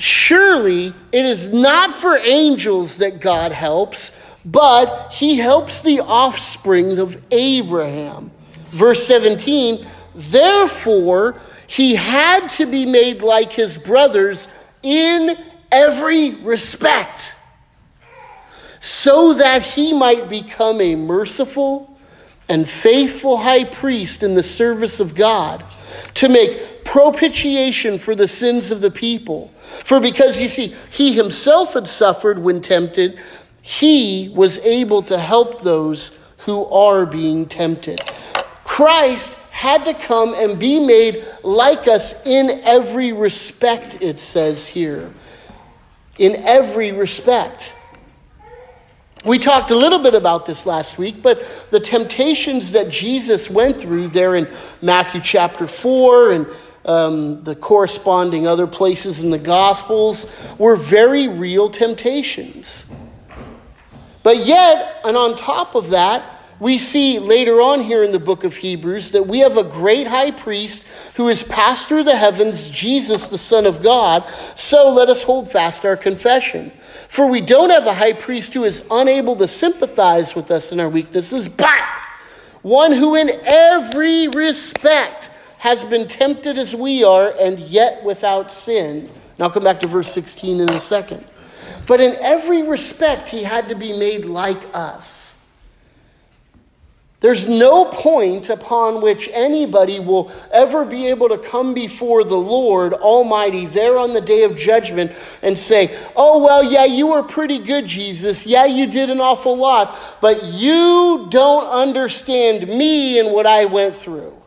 surely 0.00 0.94
it 1.12 1.24
is 1.24 1.52
not 1.52 1.94
for 2.00 2.16
angels 2.16 2.96
that 2.96 3.20
God 3.20 3.52
helps, 3.52 4.16
but 4.44 5.12
he 5.12 5.38
helps 5.38 5.82
the 5.82 6.00
offspring 6.00 6.98
of 6.98 7.22
Abraham. 7.30 8.30
Verse 8.68 9.06
17, 9.06 9.86
therefore, 10.14 11.40
he 11.66 11.94
had 11.94 12.48
to 12.48 12.66
be 12.66 12.86
made 12.86 13.22
like 13.22 13.52
his 13.52 13.76
brothers 13.76 14.48
in 14.82 15.36
every 15.70 16.36
respect, 16.36 17.36
so 18.80 19.34
that 19.34 19.62
he 19.62 19.92
might 19.92 20.28
become 20.28 20.80
a 20.80 20.96
merciful 20.96 21.94
and 22.48 22.68
faithful 22.68 23.36
high 23.36 23.64
priest 23.64 24.22
in 24.22 24.34
the 24.34 24.42
service 24.42 24.98
of 24.98 25.14
God 25.14 25.62
to 26.14 26.28
make 26.28 26.84
propitiation 26.84 27.98
for 27.98 28.14
the 28.14 28.26
sins 28.26 28.70
of 28.70 28.80
the 28.80 28.90
people. 28.90 29.52
For 29.84 30.00
because 30.00 30.40
you 30.40 30.48
see, 30.48 30.74
he 30.90 31.14
himself 31.14 31.74
had 31.74 31.86
suffered 31.86 32.38
when 32.38 32.60
tempted, 32.60 33.18
he 33.62 34.32
was 34.34 34.58
able 34.58 35.02
to 35.04 35.18
help 35.18 35.62
those 35.62 36.16
who 36.38 36.64
are 36.66 37.06
being 37.06 37.46
tempted. 37.46 38.00
Christ 38.64 39.34
had 39.50 39.84
to 39.84 39.94
come 39.94 40.34
and 40.34 40.58
be 40.58 40.80
made 40.80 41.24
like 41.42 41.86
us 41.86 42.24
in 42.26 42.62
every 42.64 43.12
respect, 43.12 44.00
it 44.00 44.18
says 44.18 44.66
here. 44.66 45.12
In 46.18 46.36
every 46.36 46.92
respect. 46.92 47.74
We 49.24 49.38
talked 49.38 49.70
a 49.70 49.76
little 49.76 49.98
bit 49.98 50.14
about 50.14 50.46
this 50.46 50.64
last 50.64 50.96
week, 50.96 51.20
but 51.20 51.66
the 51.70 51.80
temptations 51.80 52.72
that 52.72 52.88
Jesus 52.88 53.50
went 53.50 53.78
through 53.78 54.08
there 54.08 54.36
in 54.36 54.48
Matthew 54.80 55.20
chapter 55.20 55.66
4 55.66 56.30
and 56.32 56.46
um, 56.90 57.44
the 57.44 57.54
corresponding 57.54 58.48
other 58.48 58.66
places 58.66 59.22
in 59.22 59.30
the 59.30 59.38
Gospels 59.38 60.26
were 60.58 60.74
very 60.74 61.28
real 61.28 61.70
temptations. 61.70 62.84
But 64.24 64.44
yet, 64.44 65.00
and 65.04 65.16
on 65.16 65.36
top 65.36 65.76
of 65.76 65.90
that, 65.90 66.40
we 66.58 66.78
see 66.78 67.20
later 67.20 67.60
on 67.60 67.80
here 67.80 68.02
in 68.02 68.10
the 68.10 68.18
book 68.18 68.42
of 68.42 68.56
Hebrews 68.56 69.12
that 69.12 69.22
we 69.22 69.38
have 69.38 69.56
a 69.56 69.62
great 69.62 70.08
high 70.08 70.32
priest 70.32 70.82
who 71.14 71.28
has 71.28 71.44
passed 71.44 71.88
through 71.88 72.04
the 72.04 72.16
heavens, 72.16 72.68
Jesus, 72.68 73.26
the 73.26 73.38
Son 73.38 73.66
of 73.66 73.82
God. 73.82 74.24
So 74.56 74.90
let 74.90 75.08
us 75.08 75.22
hold 75.22 75.50
fast 75.50 75.86
our 75.86 75.96
confession. 75.96 76.72
For 77.08 77.28
we 77.28 77.40
don't 77.40 77.70
have 77.70 77.86
a 77.86 77.94
high 77.94 78.12
priest 78.12 78.52
who 78.52 78.64
is 78.64 78.84
unable 78.90 79.36
to 79.36 79.46
sympathize 79.46 80.34
with 80.34 80.50
us 80.50 80.72
in 80.72 80.80
our 80.80 80.88
weaknesses, 80.88 81.48
but 81.48 81.80
one 82.62 82.92
who 82.92 83.14
in 83.14 83.30
every 83.44 84.28
respect 84.28 85.30
has 85.60 85.84
been 85.84 86.08
tempted 86.08 86.56
as 86.56 86.74
we 86.74 87.04
are 87.04 87.34
and 87.38 87.60
yet 87.60 88.02
without 88.02 88.50
sin. 88.50 89.00
And 89.00 89.40
I'll 89.40 89.50
come 89.50 89.62
back 89.62 89.80
to 89.80 89.86
verse 89.86 90.10
16 90.10 90.58
in 90.58 90.70
a 90.70 90.80
second. 90.80 91.22
But 91.86 92.00
in 92.00 92.16
every 92.22 92.62
respect, 92.62 93.28
he 93.28 93.42
had 93.42 93.68
to 93.68 93.74
be 93.74 93.92
made 93.92 94.24
like 94.24 94.56
us. 94.72 95.38
There's 97.20 97.46
no 97.46 97.84
point 97.84 98.48
upon 98.48 99.02
which 99.02 99.28
anybody 99.34 100.00
will 100.00 100.32
ever 100.50 100.86
be 100.86 101.08
able 101.08 101.28
to 101.28 101.36
come 101.36 101.74
before 101.74 102.24
the 102.24 102.38
Lord 102.38 102.94
Almighty 102.94 103.66
there 103.66 103.98
on 103.98 104.14
the 104.14 104.22
day 104.22 104.44
of 104.44 104.56
judgment 104.56 105.12
and 105.42 105.58
say, 105.58 105.94
Oh, 106.16 106.42
well, 106.42 106.64
yeah, 106.64 106.86
you 106.86 107.08
were 107.08 107.22
pretty 107.22 107.58
good, 107.58 107.84
Jesus. 107.84 108.46
Yeah, 108.46 108.64
you 108.64 108.86
did 108.86 109.10
an 109.10 109.20
awful 109.20 109.58
lot, 109.58 109.94
but 110.22 110.42
you 110.42 111.26
don't 111.28 111.66
understand 111.66 112.66
me 112.66 113.18
and 113.18 113.30
what 113.30 113.44
I 113.44 113.66
went 113.66 113.94
through. 113.94 114.39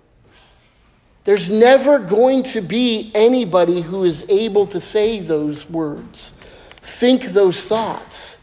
There's 1.23 1.51
never 1.51 1.99
going 1.99 2.43
to 2.43 2.61
be 2.61 3.11
anybody 3.15 3.81
who 3.81 4.03
is 4.03 4.29
able 4.29 4.67
to 4.67 4.81
say 4.81 5.19
those 5.19 5.69
words, 5.69 6.33
think 6.81 7.25
those 7.27 7.67
thoughts. 7.67 8.37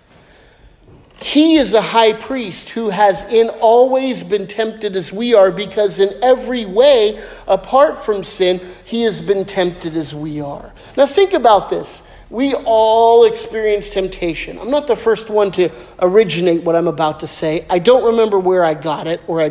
He 1.16 1.56
is 1.56 1.74
a 1.74 1.82
high 1.82 2.14
priest 2.14 2.70
who 2.70 2.88
has 2.88 3.24
in 3.30 3.50
always 3.60 4.22
been 4.22 4.46
tempted 4.46 4.96
as 4.96 5.12
we 5.12 5.34
are, 5.34 5.50
because 5.52 6.00
in 6.00 6.14
every 6.22 6.64
way, 6.64 7.22
apart 7.46 8.02
from 8.02 8.24
sin, 8.24 8.58
he 8.86 9.02
has 9.02 9.20
been 9.20 9.44
tempted 9.44 9.94
as 9.98 10.14
we 10.14 10.40
are. 10.40 10.72
Now, 10.96 11.04
think 11.04 11.34
about 11.34 11.68
this. 11.68 12.10
We 12.30 12.54
all 12.54 13.24
experience 13.24 13.90
temptation. 13.90 14.58
I'm 14.58 14.70
not 14.70 14.86
the 14.86 14.96
first 14.96 15.28
one 15.28 15.52
to 15.52 15.68
originate 15.98 16.62
what 16.62 16.74
I'm 16.74 16.88
about 16.88 17.20
to 17.20 17.26
say. 17.26 17.66
I 17.68 17.80
don't 17.80 18.04
remember 18.04 18.38
where 18.38 18.64
I 18.64 18.72
got 18.72 19.06
it, 19.06 19.20
or 19.26 19.42
I 19.42 19.50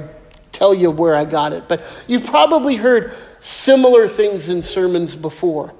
tell 0.60 0.74
you 0.74 0.92
where 0.92 1.16
I 1.16 1.26
got 1.26 1.54
it, 1.54 1.68
but 1.68 1.84
you've 2.08 2.26
probably 2.26 2.76
heard 2.76 3.14
similar 3.40 4.08
things 4.08 4.50
in 4.50 4.62
sermons 4.62 5.16
before. 5.16 5.74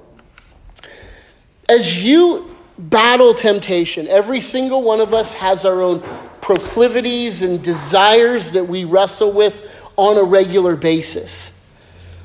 As 1.68 2.02
you 2.02 2.50
battle 2.88 3.34
temptation. 3.34 4.08
Every 4.08 4.40
single 4.40 4.82
one 4.82 5.00
of 5.00 5.12
us 5.12 5.34
has 5.34 5.64
our 5.64 5.82
own 5.82 6.02
proclivities 6.40 7.42
and 7.42 7.62
desires 7.62 8.52
that 8.52 8.64
we 8.64 8.84
wrestle 8.84 9.32
with 9.32 9.70
on 9.96 10.16
a 10.16 10.22
regular 10.22 10.76
basis. 10.76 11.60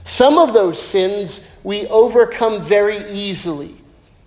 Some 0.06 0.38
of 0.38 0.54
those 0.54 0.82
sins 0.82 1.46
we 1.64 1.88
overcome 1.88 2.64
very 2.64 3.10
easily. 3.12 3.76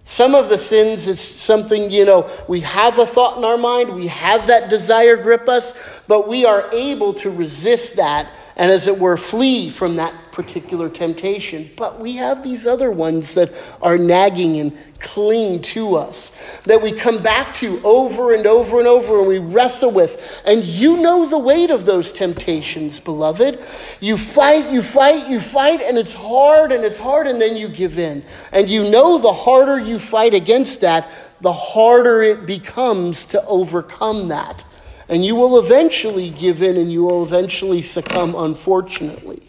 Some 0.08 0.34
of 0.34 0.48
the 0.48 0.56
sins, 0.56 1.06
it's 1.06 1.20
something, 1.20 1.90
you 1.90 2.06
know, 2.06 2.30
we 2.48 2.60
have 2.60 2.98
a 2.98 3.04
thought 3.04 3.36
in 3.36 3.44
our 3.44 3.58
mind, 3.58 3.94
we 3.94 4.06
have 4.06 4.46
that 4.46 4.70
desire 4.70 5.18
grip 5.18 5.50
us, 5.50 5.74
but 6.06 6.26
we 6.26 6.46
are 6.46 6.70
able 6.72 7.12
to 7.12 7.30
resist 7.30 7.96
that 7.96 8.26
and, 8.56 8.70
as 8.70 8.86
it 8.86 8.98
were, 8.98 9.18
flee 9.18 9.68
from 9.68 9.96
that 9.96 10.27
particular 10.38 10.88
temptation. 10.88 11.68
But 11.74 11.98
we 11.98 12.14
have 12.14 12.44
these 12.44 12.64
other 12.64 12.92
ones 12.92 13.34
that 13.34 13.52
are 13.82 13.98
nagging 13.98 14.60
and 14.60 14.78
cling 15.00 15.62
to 15.62 15.96
us, 15.96 16.60
that 16.62 16.80
we 16.80 16.92
come 16.92 17.20
back 17.20 17.52
to 17.54 17.80
over 17.82 18.32
and 18.32 18.46
over 18.46 18.78
and 18.78 18.86
over 18.86 19.18
and 19.18 19.26
we 19.26 19.38
wrestle 19.38 19.90
with. 19.90 20.40
And 20.44 20.62
you 20.62 20.98
know 20.98 21.26
the 21.26 21.36
weight 21.36 21.72
of 21.72 21.84
those 21.84 22.12
temptations, 22.12 23.00
beloved. 23.00 23.60
You 23.98 24.16
fight, 24.16 24.70
you 24.70 24.80
fight, 24.80 25.26
you 25.26 25.40
fight, 25.40 25.82
and 25.82 25.98
it's 25.98 26.12
hard 26.14 26.70
and 26.70 26.84
it's 26.84 26.98
hard, 26.98 27.26
and 27.26 27.42
then 27.42 27.56
you 27.56 27.66
give 27.66 27.98
in. 27.98 28.22
And 28.52 28.70
you 28.70 28.88
know 28.88 29.18
the 29.18 29.32
harder 29.32 29.80
you 29.80 29.98
fight 29.98 30.34
against 30.34 30.82
that, 30.82 31.10
the 31.40 31.52
harder 31.52 32.22
it 32.22 32.46
becomes 32.46 33.24
to 33.26 33.44
overcome 33.46 34.28
that. 34.28 34.64
And 35.08 35.24
you 35.24 35.34
will 35.34 35.58
eventually 35.58 36.30
give 36.30 36.62
in 36.62 36.76
and 36.76 36.92
you 36.92 37.02
will 37.02 37.24
eventually 37.24 37.82
succumb, 37.82 38.36
unfortunately. 38.36 39.47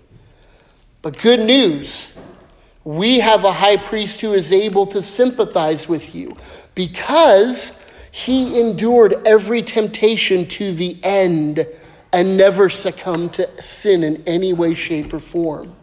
But 1.02 1.18
good 1.18 1.40
news 1.40 2.18
we 2.84 3.20
have 3.20 3.44
a 3.44 3.52
high 3.52 3.78
priest 3.78 4.22
who 4.22 4.34
is 4.34 4.52
able 4.52 4.88
to 4.88 5.04
sympathize 5.04 5.88
with 5.88 6.16
you 6.16 6.36
because 6.76 7.86
he 8.12 8.60
endured 8.60 9.28
every 9.28 9.62
temptation 9.62 10.48
to 10.48 10.72
the 10.72 10.98
end 11.04 11.68
and 12.12 12.38
never 12.38 12.70
succumbed 12.70 13.34
to 13.34 13.62
sin 13.62 14.04
in 14.04 14.24
any 14.26 14.54
way, 14.54 14.74
shape, 14.74 15.14
or 15.14 15.20
form. 15.20 15.76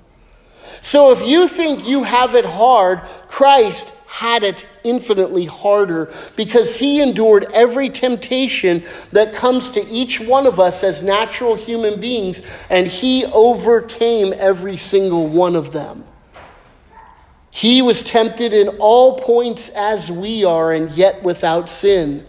So 0.82 1.12
if 1.12 1.24
you 1.24 1.46
think 1.46 1.86
you 1.86 2.02
have 2.02 2.34
it 2.34 2.44
hard, 2.44 3.00
Christ 3.28 3.92
had 4.16 4.42
it 4.42 4.66
infinitely 4.82 5.44
harder 5.44 6.10
because 6.36 6.74
he 6.74 7.02
endured 7.02 7.44
every 7.52 7.90
temptation 7.90 8.82
that 9.12 9.34
comes 9.34 9.70
to 9.72 9.86
each 9.88 10.18
one 10.18 10.46
of 10.46 10.58
us 10.58 10.82
as 10.82 11.02
natural 11.02 11.54
human 11.54 12.00
beings, 12.00 12.42
and 12.70 12.86
he 12.86 13.26
overcame 13.26 14.32
every 14.38 14.78
single 14.78 15.26
one 15.26 15.54
of 15.54 15.70
them. 15.70 16.02
He 17.50 17.82
was 17.82 18.04
tempted 18.04 18.54
in 18.54 18.68
all 18.78 19.18
points 19.18 19.68
as 19.68 20.10
we 20.10 20.46
are, 20.46 20.72
and 20.72 20.90
yet 20.92 21.22
without 21.22 21.68
sin 21.68 22.24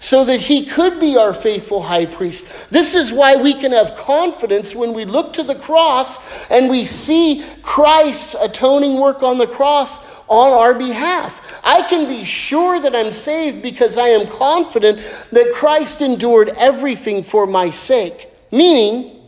so 0.00 0.24
that 0.24 0.40
he 0.40 0.64
could 0.64 1.00
be 1.00 1.16
our 1.16 1.34
faithful 1.34 1.82
high 1.82 2.06
priest. 2.06 2.46
This 2.70 2.94
is 2.94 3.12
why 3.12 3.36
we 3.36 3.54
can 3.54 3.72
have 3.72 3.96
confidence 3.96 4.74
when 4.74 4.92
we 4.92 5.04
look 5.04 5.32
to 5.34 5.42
the 5.42 5.54
cross 5.54 6.20
and 6.50 6.70
we 6.70 6.84
see 6.84 7.44
Christ's 7.62 8.34
atoning 8.34 9.00
work 9.00 9.22
on 9.22 9.38
the 9.38 9.46
cross 9.46 10.15
on 10.28 10.52
our 10.52 10.74
behalf. 10.74 11.60
I 11.62 11.82
can 11.82 12.08
be 12.08 12.24
sure 12.24 12.80
that 12.80 12.94
I'm 12.94 13.12
saved 13.12 13.62
because 13.62 13.98
I 13.98 14.08
am 14.08 14.28
confident 14.28 14.98
that 15.32 15.52
Christ 15.52 16.00
endured 16.00 16.50
everything 16.50 17.22
for 17.22 17.46
my 17.46 17.70
sake. 17.70 18.28
Meaning, 18.50 19.20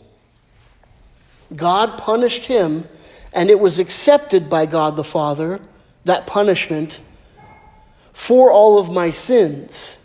God 1.55 1.99
punished 1.99 2.45
him, 2.47 2.87
and 3.33 3.51
it 3.51 3.59
was 3.59 3.79
accepted 3.79 4.49
by 4.49 4.67
God 4.67 4.97
the 4.97 5.05
Father, 5.05 5.61
that 6.05 6.27
punishment, 6.27 7.01
for 8.13 8.51
all 8.51 8.79
of 8.79 8.91
my 8.91 9.11
sins. 9.11 9.99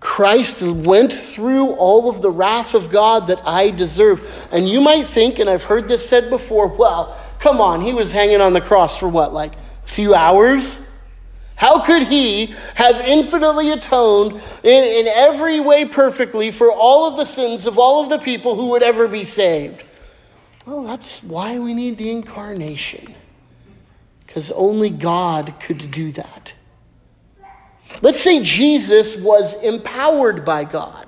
Christ 0.00 0.60
went 0.60 1.12
through 1.12 1.70
all 1.76 2.10
of 2.10 2.20
the 2.20 2.30
wrath 2.30 2.74
of 2.74 2.90
God 2.90 3.26
that 3.28 3.40
I 3.46 3.70
deserve. 3.70 4.48
And 4.52 4.68
you 4.68 4.82
might 4.82 5.06
think, 5.06 5.38
and 5.38 5.48
I've 5.48 5.64
heard 5.64 5.88
this 5.88 6.06
said 6.06 6.28
before, 6.28 6.68
well, 6.68 7.18
come 7.38 7.58
on, 7.58 7.80
he 7.80 7.94
was 7.94 8.12
hanging 8.12 8.42
on 8.42 8.52
the 8.52 8.60
cross 8.60 8.98
for 8.98 9.08
what, 9.08 9.32
like 9.32 9.54
few 9.84 10.14
hours? 10.14 10.80
How 11.56 11.80
could 11.80 12.02
he 12.02 12.54
have 12.74 12.96
infinitely 13.00 13.70
atoned 13.70 14.40
in, 14.62 14.84
in 14.84 15.06
every 15.06 15.60
way 15.60 15.84
perfectly 15.84 16.50
for 16.50 16.70
all 16.72 17.08
of 17.08 17.16
the 17.16 17.24
sins 17.24 17.66
of 17.66 17.78
all 17.78 18.02
of 18.02 18.10
the 18.10 18.18
people 18.18 18.56
who 18.56 18.70
would 18.70 18.82
ever 18.82 19.06
be 19.06 19.24
saved? 19.24 19.84
Well, 20.66 20.84
that's 20.84 21.22
why 21.22 21.58
we 21.58 21.74
need 21.74 21.98
the 21.98 22.10
incarnation, 22.10 23.14
because 24.26 24.50
only 24.50 24.90
God 24.90 25.54
could 25.60 25.90
do 25.90 26.10
that. 26.12 26.52
Let's 28.02 28.20
say 28.20 28.42
Jesus 28.42 29.16
was 29.16 29.62
empowered 29.62 30.44
by 30.44 30.64
God 30.64 31.03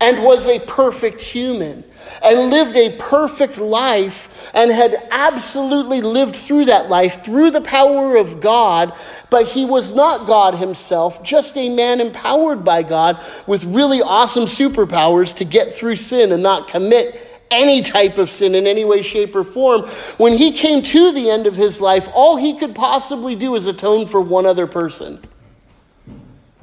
and 0.00 0.22
was 0.22 0.46
a 0.46 0.60
perfect 0.60 1.20
human 1.20 1.84
and 2.22 2.50
lived 2.50 2.76
a 2.76 2.96
perfect 2.96 3.58
life 3.58 4.50
and 4.54 4.70
had 4.70 5.08
absolutely 5.10 6.00
lived 6.00 6.36
through 6.36 6.66
that 6.66 6.88
life 6.88 7.24
through 7.24 7.50
the 7.50 7.60
power 7.60 8.16
of 8.16 8.40
God, 8.40 8.92
but 9.30 9.46
he 9.46 9.64
was 9.64 9.94
not 9.94 10.26
God 10.26 10.54
himself, 10.54 11.22
just 11.22 11.56
a 11.56 11.68
man 11.68 12.00
empowered 12.00 12.64
by 12.64 12.82
God 12.82 13.20
with 13.46 13.64
really 13.64 14.00
awesome 14.00 14.44
superpowers 14.44 15.36
to 15.36 15.44
get 15.44 15.74
through 15.74 15.96
sin 15.96 16.32
and 16.32 16.42
not 16.42 16.68
commit 16.68 17.20
any 17.50 17.82
type 17.82 18.18
of 18.18 18.30
sin 18.30 18.54
in 18.54 18.66
any 18.66 18.84
way, 18.84 19.02
shape, 19.02 19.34
or 19.34 19.44
form. 19.44 19.82
When 20.18 20.34
he 20.34 20.52
came 20.52 20.82
to 20.82 21.12
the 21.12 21.30
end 21.30 21.46
of 21.46 21.56
his 21.56 21.80
life, 21.80 22.08
all 22.12 22.36
he 22.36 22.58
could 22.58 22.74
possibly 22.74 23.34
do 23.34 23.54
is 23.54 23.66
atone 23.66 24.06
for 24.06 24.20
one 24.20 24.46
other 24.46 24.66
person. 24.66 25.20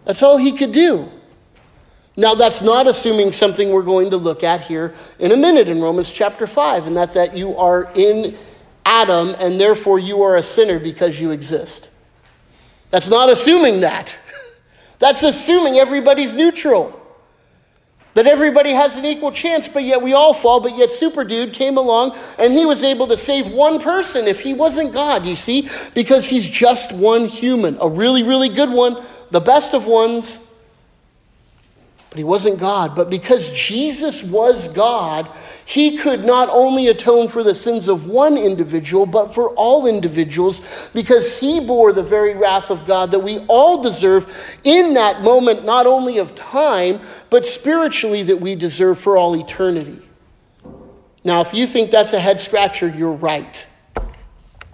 That's 0.05 0.21
all 0.21 0.37
he 0.37 0.51
could 0.51 0.71
do. 0.71 1.11
Now, 2.17 2.33
that's 2.33 2.61
not 2.61 2.87
assuming 2.87 3.33
something 3.33 3.71
we're 3.71 3.83
going 3.83 4.11
to 4.11 4.17
look 4.17 4.43
at 4.43 4.61
here 4.61 4.93
in 5.19 5.31
a 5.31 5.37
minute 5.37 5.67
in 5.67 5.81
Romans 5.81 6.11
chapter 6.11 6.47
5, 6.47 6.87
and 6.87 6.95
that's 6.95 7.13
that 7.15 7.35
you 7.35 7.57
are 7.57 7.91
in 7.93 8.37
Adam 8.85 9.35
and 9.39 9.59
therefore 9.59 9.97
you 9.97 10.21
are 10.21 10.35
a 10.37 10.43
sinner 10.43 10.79
because 10.79 11.19
you 11.19 11.31
exist. 11.31 11.89
That's 12.91 13.09
not 13.09 13.29
assuming 13.29 13.81
that. 13.81 14.15
That's 14.99 15.23
assuming 15.23 15.75
everybody's 15.75 16.35
neutral. 16.35 17.01
That 18.13 18.27
everybody 18.27 18.71
has 18.71 18.95
an 18.95 19.03
equal 19.03 19.33
chance, 19.33 19.67
but 19.67 19.83
yet 19.83 20.01
we 20.01 20.13
all 20.13 20.33
fall, 20.33 20.61
but 20.61 20.77
yet 20.77 20.89
Super 20.89 21.25
Dude 21.25 21.51
came 21.51 21.75
along 21.75 22.17
and 22.39 22.53
he 22.53 22.65
was 22.65 22.81
able 22.81 23.07
to 23.07 23.17
save 23.17 23.51
one 23.51 23.81
person 23.81 24.25
if 24.25 24.39
he 24.39 24.53
wasn't 24.53 24.93
God, 24.93 25.25
you 25.25 25.35
see, 25.35 25.67
because 25.93 26.25
he's 26.25 26.49
just 26.49 26.93
one 26.93 27.27
human, 27.27 27.77
a 27.81 27.89
really, 27.89 28.23
really 28.23 28.47
good 28.47 28.69
one 28.69 29.03
the 29.31 29.41
best 29.41 29.73
of 29.73 29.85
ones, 29.85 30.39
but 32.15 32.19
he 32.19 32.23
wasn't 32.23 32.57
God. 32.57 32.95
But 32.95 33.09
because 33.09 33.51
Jesus 33.51 34.23
was 34.23 34.69
God, 34.69 35.29
he 35.65 35.97
could 35.97 36.23
not 36.23 36.47
only 36.47 36.87
atone 36.87 37.27
for 37.27 37.43
the 37.43 37.53
sins 37.53 37.89
of 37.89 38.07
one 38.07 38.37
individual, 38.37 39.05
but 39.05 39.33
for 39.33 39.49
all 39.55 39.85
individuals, 39.85 40.61
because 40.93 41.37
he 41.37 41.59
bore 41.59 41.91
the 41.91 42.01
very 42.01 42.33
wrath 42.33 42.71
of 42.71 42.87
God 42.87 43.11
that 43.11 43.19
we 43.19 43.39
all 43.47 43.83
deserve 43.83 44.33
in 44.63 44.93
that 44.93 45.23
moment, 45.23 45.65
not 45.65 45.87
only 45.87 46.17
of 46.19 46.33
time, 46.35 47.01
but 47.29 47.45
spiritually 47.45 48.23
that 48.23 48.39
we 48.39 48.55
deserve 48.55 48.97
for 48.97 49.17
all 49.17 49.35
eternity. 49.35 49.99
Now, 51.25 51.41
if 51.41 51.53
you 51.53 51.67
think 51.67 51.91
that's 51.91 52.13
a 52.13 52.19
head 52.21 52.39
scratcher, 52.39 52.87
you're 52.87 53.11
right. 53.11 53.67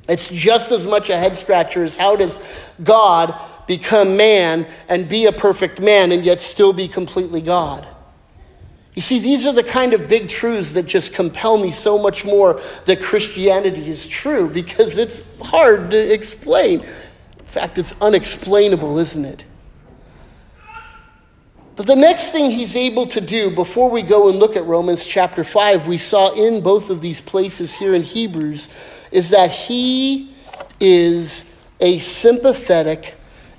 It's 0.07 0.29
just 0.29 0.71
as 0.71 0.85
much 0.85 1.09
a 1.09 1.17
head 1.17 1.35
scratcher 1.35 1.83
as 1.83 1.97
how 1.97 2.15
does 2.15 2.39
God 2.83 3.33
become 3.67 4.17
man 4.17 4.67
and 4.89 5.07
be 5.07 5.25
a 5.25 5.31
perfect 5.31 5.79
man 5.79 6.11
and 6.11 6.25
yet 6.25 6.39
still 6.39 6.73
be 6.73 6.87
completely 6.87 7.41
God. 7.41 7.87
You 8.93 9.01
see, 9.01 9.19
these 9.19 9.45
are 9.45 9.53
the 9.53 9.63
kind 9.63 9.93
of 9.93 10.09
big 10.09 10.27
truths 10.27 10.73
that 10.73 10.85
just 10.85 11.13
compel 11.13 11.57
me 11.57 11.71
so 11.71 11.97
much 11.97 12.25
more 12.25 12.59
that 12.85 13.01
Christianity 13.01 13.89
is 13.89 14.05
true 14.05 14.49
because 14.49 14.97
it's 14.97 15.23
hard 15.41 15.91
to 15.91 16.13
explain. 16.13 16.81
In 16.81 17.45
fact, 17.45 17.77
it's 17.77 17.93
unexplainable, 18.01 18.97
isn't 18.97 19.25
it? 19.25 19.45
But 21.77 21.87
the 21.87 21.95
next 21.95 22.31
thing 22.31 22.51
he's 22.51 22.75
able 22.75 23.07
to 23.07 23.21
do 23.21 23.49
before 23.49 23.89
we 23.89 24.01
go 24.01 24.29
and 24.29 24.39
look 24.39 24.57
at 24.57 24.65
Romans 24.65 25.05
chapter 25.05 25.43
5, 25.43 25.87
we 25.87 25.97
saw 25.97 26.33
in 26.33 26.61
both 26.61 26.89
of 26.89 26.99
these 26.99 27.21
places 27.21 27.73
here 27.73 27.93
in 27.93 28.03
Hebrews, 28.03 28.69
is 29.11 29.29
that 29.29 29.51
he 29.51 30.33
is 30.81 31.49
a 31.79 31.99
sympathetic 31.99 33.15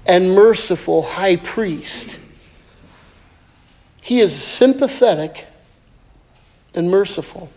and 0.07 0.35
merciful 0.35 1.03
high 1.03 1.37
priest. 1.37 2.19
He 4.01 4.21
is 4.21 4.35
sympathetic 4.35 5.47
and 6.75 6.91
merciful. 6.91 7.51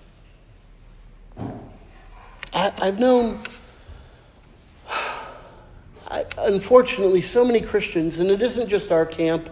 I, 2.53 2.71
have 2.85 2.99
known, 2.99 3.39
I, 6.07 6.25
unfortunately, 6.37 7.21
so 7.21 7.43
many 7.43 7.59
Christians, 7.59 8.19
and 8.19 8.29
it 8.29 8.41
isn't 8.41 8.69
just 8.69 8.91
our 8.91 9.05
camp, 9.05 9.49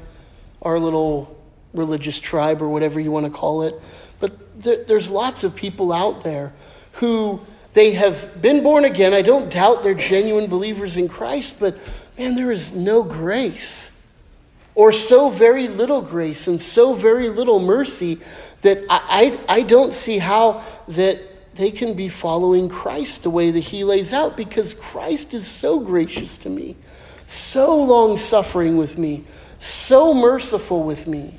our 0.62 0.79
little 0.79 1.38
religious 1.73 2.19
tribe, 2.19 2.62
or 2.62 2.69
whatever 2.69 2.99
you 2.99 3.12
want 3.12 3.25
to 3.25 3.32
call 3.32 3.63
it, 3.63 3.82
but 4.19 4.62
there, 4.62 4.84
there's 4.86 5.10
lots 5.10 5.43
of 5.43 5.53
people 5.53 5.91
out 5.91 6.23
there 6.23 6.53
who 6.93 7.41
they 7.73 7.91
have 7.91 8.41
been 8.41 8.63
born 8.63 8.86
again. 8.86 9.13
I 9.13 9.21
don't 9.21 9.51
doubt 9.51 9.84
they're 9.84 9.95
genuine 9.95 10.47
believers 10.47 10.95
in 10.95 11.10
Christ, 11.10 11.60
but 11.60 11.77
man, 12.17 12.36
there 12.36 12.52
is 12.52 12.73
no 12.73 13.04
grace 13.04 13.91
or 14.76 14.91
so 14.91 15.30
very 15.30 15.67
little 15.67 16.02
grace 16.02 16.47
and 16.47 16.62
so 16.62 16.93
very 16.93 17.30
little 17.30 17.60
mercy 17.60 18.19
that 18.62 18.80
I, 18.89 19.39
I, 19.47 19.58
I, 19.58 19.62
don't 19.62 19.93
see 19.93 20.17
how 20.17 20.63
that 20.88 21.56
they 21.56 21.69
can 21.69 21.93
be 21.93 22.10
following 22.10 22.69
Christ 22.69 23.23
the 23.23 23.30
way 23.30 23.52
that 23.52 23.60
he 23.60 23.84
lays 23.84 24.13
out 24.13 24.36
because 24.36 24.73
Christ 24.73 25.34
is 25.34 25.47
so 25.47 25.80
gracious 25.80 26.38
to 26.38 26.49
me, 26.49 26.76
so 27.28 27.82
long 27.84 28.17
suffering 28.17 28.78
with 28.78 28.97
me, 28.97 29.26
so 29.60 30.13
merciful 30.13 30.84
with 30.84 31.06
me. 31.06 31.38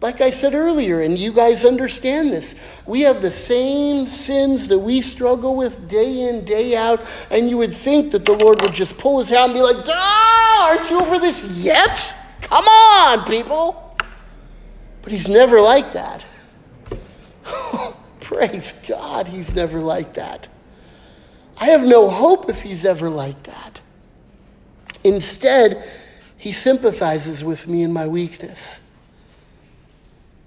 Like 0.00 0.20
I 0.20 0.28
said 0.28 0.54
earlier, 0.54 1.00
and 1.00 1.16
you 1.16 1.32
guys 1.32 1.64
understand 1.64 2.30
this, 2.30 2.54
we 2.84 3.00
have 3.02 3.22
the 3.22 3.30
same 3.30 4.08
sins 4.08 4.68
that 4.68 4.78
we 4.78 5.00
struggle 5.00 5.56
with 5.56 5.88
day 5.88 6.28
in, 6.28 6.44
day 6.44 6.76
out, 6.76 7.02
and 7.30 7.48
you 7.48 7.56
would 7.56 7.74
think 7.74 8.12
that 8.12 8.26
the 8.26 8.32
Lord 8.32 8.60
would 8.60 8.74
just 8.74 8.98
pull 8.98 9.18
his 9.18 9.30
hair 9.30 9.40
and 9.40 9.54
be 9.54 9.62
like, 9.62 9.76
ah, 9.88 10.68
aren't 10.68 10.90
you 10.90 11.00
over 11.00 11.18
this 11.18 11.44
yet? 11.58 12.14
Come 12.42 12.66
on, 12.66 13.24
people. 13.24 13.96
But 15.00 15.12
he's 15.12 15.28
never 15.28 15.62
like 15.62 15.94
that. 15.94 16.24
Praise 18.20 18.74
God, 18.86 19.28
he's 19.28 19.52
never 19.54 19.80
like 19.80 20.14
that. 20.14 20.48
I 21.58 21.66
have 21.66 21.86
no 21.86 22.10
hope 22.10 22.50
if 22.50 22.60
he's 22.60 22.84
ever 22.84 23.08
like 23.08 23.42
that. 23.44 23.80
Instead, 25.04 25.88
he 26.36 26.52
sympathizes 26.52 27.42
with 27.42 27.66
me 27.66 27.82
in 27.82 27.92
my 27.92 28.06
weakness. 28.06 28.80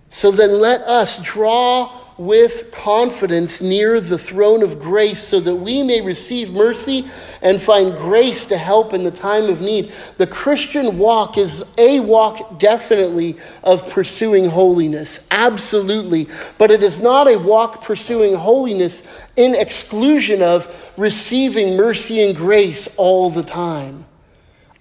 So 0.10 0.32
then 0.32 0.60
let 0.60 0.82
us 0.82 1.22
draw 1.22 2.00
with 2.20 2.70
confidence 2.74 3.62
near 3.62 4.02
the 4.02 4.18
throne 4.18 4.62
of 4.62 4.78
grace 4.78 5.22
so 5.22 5.40
that 5.40 5.56
we 5.56 5.82
may 5.82 6.02
receive 6.02 6.52
mercy 6.52 7.10
and 7.42 7.62
find 7.62 7.96
grace 7.96 8.46
to 8.48 8.58
help 8.58 8.94
in 8.94 9.04
the 9.04 9.12
time 9.12 9.46
of 9.46 9.62
need. 9.62 9.94
The 10.18 10.28
Christian 10.28 10.98
walk 10.98 11.38
is 11.38 11.64
a 11.78 12.02
walk 12.02 12.60
definitely 12.60 13.38
of 13.64 13.90
pursuing 13.90 14.50
holiness, 14.50 15.26
absolutely. 15.32 16.28
But 16.58 16.72
it 16.72 16.84
is 16.84 17.02
not 17.02 17.30
a 17.30 17.38
walk 17.38 17.86
pursuing 17.86 18.36
holiness 18.36 19.26
in 19.38 19.56
exclusion 19.56 20.42
of 20.42 20.94
receiving 20.98 21.78
mercy 21.78 22.22
and 22.22 22.36
grace 22.36 22.90
all 22.98 23.30
the 23.30 23.44
time. 23.44 24.06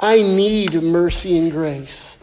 I 0.00 0.22
need 0.22 0.74
mercy 0.82 1.38
and 1.38 1.52
grace. 1.52 2.18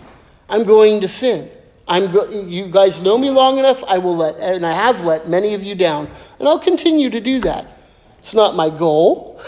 I'm 0.49 0.65
going 0.65 0.99
to 1.01 1.07
sin. 1.07 1.49
I'm 1.87 2.11
go- 2.11 2.29
you 2.29 2.67
guys 2.67 3.01
know 3.01 3.17
me 3.17 3.29
long 3.29 3.59
enough, 3.59 3.83
I 3.87 3.99
will 3.99 4.15
let, 4.15 4.37
and 4.37 4.65
I 4.65 4.71
have 4.71 5.03
let 5.03 5.29
many 5.29 5.53
of 5.53 5.63
you 5.63 5.75
down, 5.75 6.09
and 6.39 6.47
I'll 6.47 6.59
continue 6.59 7.09
to 7.11 7.19
do 7.19 7.39
that. 7.41 7.79
It's 8.19 8.33
not 8.33 8.55
my 8.55 8.71
goal. 8.71 9.39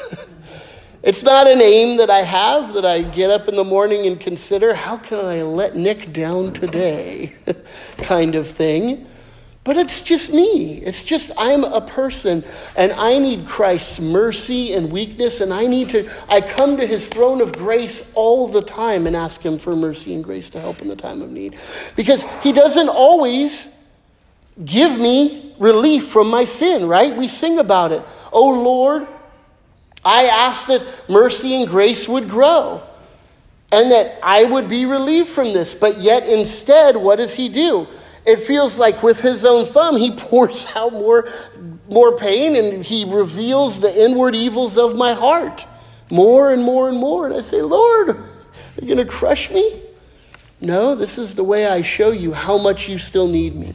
it's 1.04 1.23
not 1.23 1.47
an 1.47 1.62
aim 1.62 1.97
that 1.97 2.12
I 2.12 2.19
have 2.19 2.73
that 2.73 2.86
I 2.86 3.02
get 3.02 3.32
up 3.32 3.47
in 3.47 3.56
the 3.56 3.63
morning 3.63 4.06
and 4.06 4.19
consider, 4.19 4.76
how 4.76 4.97
can 4.97 5.17
I 5.26 5.41
let 5.41 5.76
Nick 5.76 6.13
down 6.13 6.54
today? 6.54 7.34
kind 7.97 8.36
of 8.36 8.47
thing. 8.47 9.08
But 9.68 9.76
it's 9.76 10.02
just 10.02 10.32
me. 10.32 10.76
It's 10.76 11.04
just 11.04 11.30
I'm 11.38 11.66
a 11.66 11.82
person 11.82 12.46
and 12.78 12.94
I 12.94 13.20
need 13.20 13.46
Christ's 13.46 14.00
mercy 14.00 14.72
and 14.72 14.90
weakness 14.90 15.42
and 15.42 15.54
I 15.54 15.68
need 15.68 15.90
to 15.90 16.10
I 16.30 16.40
come 16.40 16.78
to 16.78 16.88
his 16.88 17.10
throne 17.10 17.42
of 17.42 17.52
grace 17.52 18.14
all 18.16 18.48
the 18.48 18.62
time 18.62 19.08
and 19.08 19.14
ask 19.14 19.42
him 19.42 19.60
for 19.60 19.76
mercy 19.76 20.14
and 20.14 20.24
grace 20.24 20.50
to 20.52 20.62
help 20.62 20.82
in 20.82 20.88
the 20.88 20.96
time 20.96 21.22
of 21.22 21.32
need. 21.32 21.58
Because 21.98 22.24
he 22.42 22.54
doesn't 22.54 22.88
always 22.88 23.68
give 24.64 24.98
me 24.98 25.54
relief 25.60 26.08
from 26.08 26.30
my 26.30 26.46
sin, 26.46 26.88
right? 26.88 27.14
We 27.14 27.28
sing 27.28 27.60
about 27.60 27.92
it. 27.92 28.02
Oh 28.32 28.48
Lord, 28.48 29.06
I 30.06 30.28
ask 30.28 30.68
that 30.68 30.82
mercy 31.10 31.56
and 31.56 31.70
grace 31.70 32.08
would 32.08 32.30
grow 32.30 32.82
and 33.74 33.92
that 33.92 34.18
I 34.24 34.46
would 34.46 34.70
be 34.70 34.86
relieved 34.86 35.28
from 35.28 35.52
this. 35.52 35.74
But 35.74 35.98
yet 35.98 36.26
instead, 36.26 36.96
what 36.96 37.18
does 37.18 37.34
he 37.34 37.50
do? 37.50 37.86
It 38.28 38.42
feels 38.42 38.78
like 38.78 39.02
with 39.02 39.22
his 39.22 39.46
own 39.46 39.66
thumb, 39.66 39.96
he 39.96 40.12
pours 40.12 40.68
out 40.76 40.94
more, 40.94 41.30
more 41.90 42.18
pain 42.18 42.56
and 42.56 42.86
he 42.86 43.06
reveals 43.06 43.80
the 43.80 44.04
inward 44.04 44.36
evils 44.36 44.78
of 44.78 44.96
my 44.96 45.13
heart 45.13 45.66
more 46.10 46.52
and 46.52 46.63
more 46.63 46.90
and 46.90 46.98
more. 46.98 47.26
And 47.26 47.36
I 47.36 47.42
say, 47.42 47.62
Lord, 47.62 48.10
are 48.10 48.18
you 48.82 48.88
going 48.88 48.98
to 48.98 49.06
crush 49.06 49.50
me? 49.50 49.82
No, 50.60 50.96
this 50.96 51.18
is 51.18 51.36
the 51.36 51.44
way 51.44 51.68
I 51.68 51.82
show 51.82 52.12
you 52.12 52.34
how 52.34 52.58
much 52.58 52.90
you 52.90 52.98
still 52.98 53.28
need 53.28 53.56
me. 53.56 53.74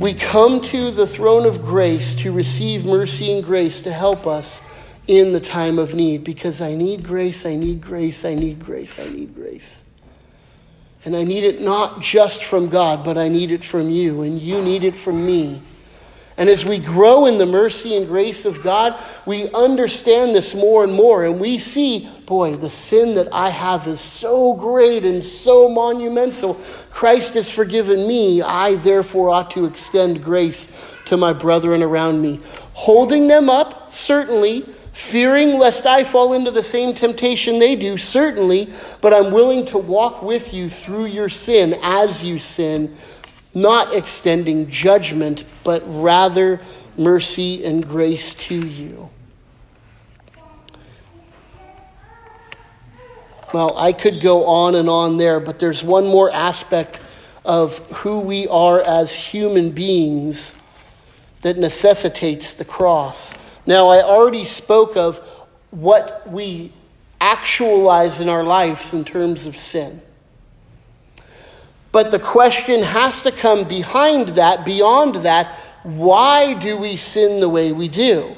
We 0.00 0.14
come 0.14 0.60
to 0.62 0.90
the 0.90 1.06
throne 1.06 1.46
of 1.46 1.64
grace 1.64 2.14
to 2.16 2.32
receive 2.32 2.84
mercy 2.84 3.32
and 3.32 3.44
grace 3.44 3.82
to 3.82 3.92
help 3.92 4.26
us 4.26 4.62
in 5.06 5.32
the 5.32 5.40
time 5.40 5.78
of 5.78 5.94
need 5.94 6.24
because 6.24 6.60
I 6.60 6.74
need 6.74 7.02
grace, 7.02 7.46
I 7.46 7.54
need 7.54 7.80
grace, 7.80 8.24
I 8.24 8.34
need 8.34 8.64
grace, 8.64 8.98
I 8.98 9.08
need 9.08 9.34
grace. 9.34 9.82
And 11.06 11.14
I 11.14 11.22
need 11.22 11.44
it 11.44 11.60
not 11.60 12.00
just 12.00 12.44
from 12.44 12.68
God, 12.68 13.04
but 13.04 13.16
I 13.16 13.28
need 13.28 13.52
it 13.52 13.62
from 13.62 13.88
you, 13.88 14.22
and 14.22 14.40
you 14.40 14.60
need 14.60 14.82
it 14.82 14.96
from 14.96 15.24
me. 15.24 15.62
And 16.36 16.50
as 16.50 16.64
we 16.64 16.78
grow 16.78 17.26
in 17.26 17.38
the 17.38 17.46
mercy 17.46 17.96
and 17.96 18.08
grace 18.08 18.44
of 18.44 18.60
God, 18.62 19.00
we 19.24 19.48
understand 19.52 20.34
this 20.34 20.52
more 20.52 20.82
and 20.82 20.92
more. 20.92 21.24
And 21.24 21.40
we 21.40 21.58
see, 21.58 22.10
boy, 22.26 22.56
the 22.56 22.68
sin 22.68 23.14
that 23.14 23.32
I 23.32 23.50
have 23.50 23.86
is 23.86 24.00
so 24.00 24.52
great 24.54 25.04
and 25.04 25.24
so 25.24 25.68
monumental. 25.68 26.60
Christ 26.90 27.34
has 27.34 27.48
forgiven 27.48 28.06
me. 28.06 28.42
I 28.42 28.74
therefore 28.74 29.30
ought 29.30 29.52
to 29.52 29.64
extend 29.64 30.24
grace 30.24 30.70
to 31.06 31.16
my 31.16 31.32
brethren 31.32 31.84
around 31.84 32.20
me. 32.20 32.40
Holding 32.74 33.28
them 33.28 33.48
up, 33.48 33.94
certainly, 33.94 34.66
fearing 34.96 35.58
lest 35.58 35.84
I 35.84 36.04
fall 36.04 36.32
into 36.32 36.50
the 36.50 36.62
same 36.62 36.94
temptation 36.94 37.58
they 37.58 37.76
do, 37.76 37.98
certainly, 37.98 38.72
but 39.02 39.12
I'm 39.12 39.30
willing 39.30 39.66
to 39.66 39.76
walk 39.76 40.22
with 40.22 40.54
you 40.54 40.70
through 40.70 41.04
your 41.04 41.28
sin 41.28 41.78
as 41.82 42.24
you 42.24 42.38
sin, 42.38 42.96
not 43.54 43.94
extending 43.94 44.66
judgment, 44.68 45.44
but 45.64 45.82
rather 45.86 46.62
mercy 46.96 47.62
and 47.66 47.86
grace 47.86 48.32
to 48.34 48.66
you. 48.66 49.10
Well, 53.52 53.76
I 53.76 53.92
could 53.92 54.22
go 54.22 54.46
on 54.46 54.76
and 54.76 54.88
on 54.88 55.18
there, 55.18 55.40
but 55.40 55.58
there's 55.58 55.84
one 55.84 56.06
more 56.06 56.32
aspect 56.32 57.00
of 57.44 57.76
who 57.92 58.20
we 58.20 58.48
are 58.48 58.80
as 58.80 59.14
human 59.14 59.72
beings 59.72 60.54
that 61.42 61.58
necessitates 61.58 62.54
the 62.54 62.64
cross. 62.64 63.34
Now, 63.66 63.88
I 63.88 64.02
already 64.02 64.44
spoke 64.44 64.96
of 64.96 65.18
what 65.70 66.30
we 66.30 66.72
actualize 67.20 68.20
in 68.20 68.28
our 68.28 68.44
lives 68.44 68.92
in 68.92 69.04
terms 69.04 69.46
of 69.46 69.56
sin. 69.56 70.00
But 71.92 72.10
the 72.10 72.18
question 72.18 72.82
has 72.82 73.22
to 73.22 73.32
come 73.32 73.66
behind 73.66 74.28
that, 74.30 74.64
beyond 74.64 75.16
that 75.16 75.54
why 75.86 76.54
do 76.54 76.76
we 76.76 76.96
sin 76.96 77.38
the 77.38 77.48
way 77.48 77.70
we 77.70 77.86
do? 77.86 78.36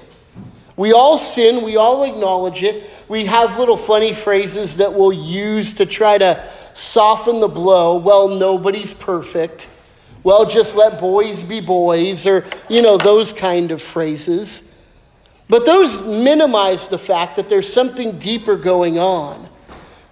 We 0.77 0.93
all 0.93 1.17
sin, 1.17 1.65
we 1.65 1.77
all 1.77 2.05
acknowledge 2.05 2.63
it. 2.63 2.89
We 3.09 3.25
have 3.25 3.59
little 3.59 3.79
funny 3.79 4.13
phrases 4.13 4.77
that 4.77 4.93
we'll 4.93 5.15
use 5.15 5.73
to 5.75 5.87
try 5.87 6.19
to 6.19 6.47
soften 6.75 7.41
the 7.41 7.49
blow. 7.49 7.97
Well, 7.97 8.29
nobody's 8.29 8.93
perfect. 8.93 9.67
Well, 10.23 10.45
just 10.45 10.77
let 10.77 11.01
boys 11.01 11.43
be 11.43 11.61
boys, 11.61 12.27
or, 12.27 12.45
you 12.69 12.83
know, 12.83 12.99
those 12.99 13.33
kind 13.33 13.71
of 13.71 13.81
phrases. 13.81 14.68
But 15.49 15.65
those 15.65 16.03
minimize 16.03 16.89
the 16.89 16.99
fact 16.99 17.37
that 17.37 17.49
there's 17.49 17.73
something 17.73 18.19
deeper 18.19 18.57
going 18.57 18.99
on. 18.99 19.49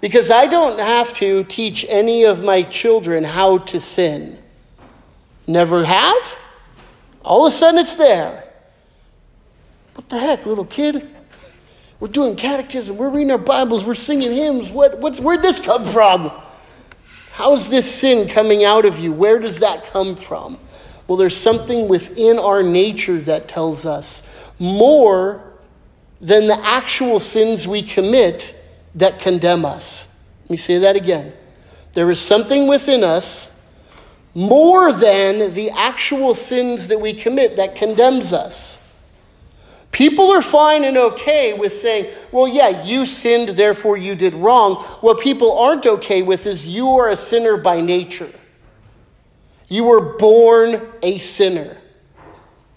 Because 0.01 0.31
I 0.31 0.47
don't 0.47 0.79
have 0.79 1.13
to 1.15 1.45
teach 1.45 1.85
any 1.89 2.25
of 2.25 2.43
my 2.43 2.63
children 2.63 3.25
how 3.25 3.59
to 3.59 3.81
sin. 3.81 4.39
Never 5.47 5.85
have. 5.85 6.39
All 7.23 7.47
of 7.47 7.53
a 7.53 7.57
sudden 7.57 7.81
it's 7.81 7.97
there. 7.97 8.45
What 9.95 10.09
the 10.09 10.19
heck, 10.19 10.47
little 10.47 10.65
kid? 10.65 11.09
We're 11.99 12.09
doing 12.09 12.37
catechism, 12.37 12.99
we're 12.99 13.09
reading 13.09 13.31
our 13.31 13.39
Bibles, 13.39 13.85
we're 13.85 13.95
singing 13.95 14.31
hymns. 14.33 14.71
What, 14.71 14.99
what's, 14.99 15.19
where'd 15.19 15.41
this 15.41 15.59
come 15.59 15.85
from? 15.85 16.31
How's 17.33 17.71
this 17.71 17.91
sin 17.91 18.29
coming 18.29 18.65
out 18.65 18.85
of 18.85 18.99
you? 18.99 19.13
Where 19.13 19.39
does 19.39 19.61
that 19.61 19.87
come 19.87 20.15
from? 20.15 20.59
Well, 21.09 21.17
there's 21.17 21.37
something 21.37 21.89
within 21.89 22.39
our 22.39 22.63
nature 22.63 23.19
that 23.21 23.49
tells 23.49 23.87
us 23.87 24.23
more 24.59 25.43
than 26.21 26.47
the 26.47 26.59
actual 26.65 27.21
sins 27.21 27.67
we 27.67 27.83
commit 27.83 28.55
that 28.95 29.19
condemn 29.19 29.65
us. 29.65 30.15
Let 30.45 30.51
me 30.51 30.57
say 30.57 30.79
that 30.79 30.97
again. 30.97 31.33
There 31.93 32.11
is 32.11 32.21
something 32.21 32.67
within 32.67 33.05
us 33.05 33.53
more 34.35 34.93
than 34.93 35.55
the 35.55 35.71
actual 35.71 36.35
sins 36.35 36.89
that 36.89 37.01
we 37.01 37.13
commit 37.13 37.57
that 37.57 37.75
condemns 37.75 38.33
us. 38.33 38.83
People 39.93 40.31
are 40.31 40.43
fine 40.43 40.85
and 40.85 40.99
okay 40.99 41.55
with 41.55 41.73
saying, 41.73 42.13
well, 42.31 42.47
yeah, 42.47 42.85
you 42.85 43.07
sinned, 43.07 43.51
therefore 43.51 43.97
you 43.97 44.15
did 44.15 44.35
wrong. 44.35 44.77
What 45.01 45.21
people 45.21 45.59
aren't 45.59 45.87
okay 45.87 46.21
with 46.21 46.47
is 46.47 46.69
you 46.69 46.89
are 46.99 47.09
a 47.09 47.17
sinner 47.17 47.57
by 47.57 47.81
nature. 47.81 48.31
You 49.69 49.85
were 49.85 50.19
born 50.19 50.83
a 51.03 51.19
sinner. 51.19 51.79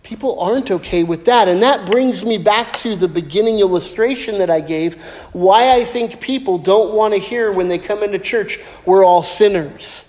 People 0.10 0.40
aren't 0.40 0.72
okay 0.72 1.04
with 1.04 1.26
that. 1.26 1.48
And 1.48 1.62
that 1.62 1.92
brings 1.92 2.26
me 2.26 2.40
back 2.40 2.74
to 2.78 2.96
the 2.96 3.08
beginning 3.08 3.60
illustration 3.60 4.40
that 4.40 4.50
I 4.50 4.60
gave 4.60 5.00
why 5.34 5.70
I 5.72 5.86
think 5.86 6.20
people 6.20 6.58
don't 6.58 6.96
want 6.96 7.14
to 7.14 7.20
hear 7.20 7.52
when 7.52 7.68
they 7.68 7.78
come 7.78 8.02
into 8.02 8.18
church, 8.18 8.58
we're 8.88 9.06
all 9.06 9.22
sinners. 9.22 10.09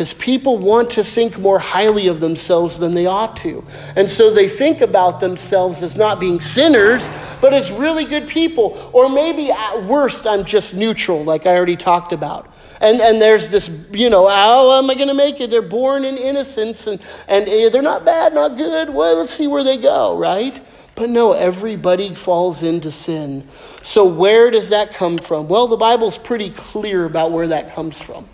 Because 0.00 0.14
people 0.14 0.56
want 0.56 0.88
to 0.92 1.04
think 1.04 1.38
more 1.38 1.58
highly 1.58 2.06
of 2.06 2.20
themselves 2.20 2.78
than 2.78 2.94
they 2.94 3.04
ought 3.04 3.36
to. 3.36 3.62
And 3.96 4.08
so 4.08 4.32
they 4.32 4.48
think 4.48 4.80
about 4.80 5.20
themselves 5.20 5.82
as 5.82 5.94
not 5.94 6.18
being 6.18 6.40
sinners, 6.40 7.12
but 7.42 7.52
as 7.52 7.70
really 7.70 8.06
good 8.06 8.26
people. 8.26 8.90
Or 8.94 9.10
maybe 9.10 9.50
at 9.50 9.84
worst, 9.84 10.26
I'm 10.26 10.46
just 10.46 10.74
neutral, 10.74 11.22
like 11.22 11.44
I 11.44 11.54
already 11.54 11.76
talked 11.76 12.14
about. 12.14 12.50
And, 12.80 13.02
and 13.02 13.20
there's 13.20 13.50
this, 13.50 13.68
you 13.90 14.08
know, 14.08 14.26
how 14.26 14.78
am 14.78 14.88
I 14.88 14.94
going 14.94 15.08
to 15.08 15.12
make 15.12 15.38
it? 15.38 15.50
They're 15.50 15.60
born 15.60 16.06
in 16.06 16.16
innocence 16.16 16.86
and, 16.86 16.98
and 17.28 17.46
eh, 17.46 17.68
they're 17.68 17.82
not 17.82 18.06
bad, 18.06 18.32
not 18.32 18.56
good. 18.56 18.88
Well, 18.88 19.18
let's 19.18 19.34
see 19.34 19.48
where 19.48 19.62
they 19.62 19.76
go, 19.76 20.16
right? 20.16 20.64
But 20.94 21.10
no, 21.10 21.34
everybody 21.34 22.14
falls 22.14 22.62
into 22.62 22.90
sin. 22.90 23.46
So 23.82 24.06
where 24.06 24.50
does 24.50 24.70
that 24.70 24.94
come 24.94 25.18
from? 25.18 25.46
Well, 25.46 25.68
the 25.68 25.76
Bible's 25.76 26.16
pretty 26.16 26.48
clear 26.48 27.04
about 27.04 27.32
where 27.32 27.48
that 27.48 27.74
comes 27.74 28.00
from. 28.00 28.26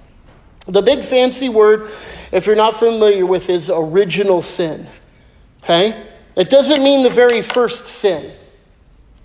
The 0.67 0.83
big 0.83 1.05
fancy 1.05 1.49
word, 1.49 1.91
if 2.33 2.47
you're 2.47 2.57
not 2.57 2.77
familiar 2.77 3.25
with, 3.25 3.49
is 3.49 3.71
original 3.73 4.43
sin. 4.43 4.87
Okay? 5.63 6.07
It 6.37 6.51
doesn't 6.51 6.83
mean 6.83 7.03
the 7.03 7.11
very 7.11 7.43
first 7.43 7.87
sin 7.87 8.33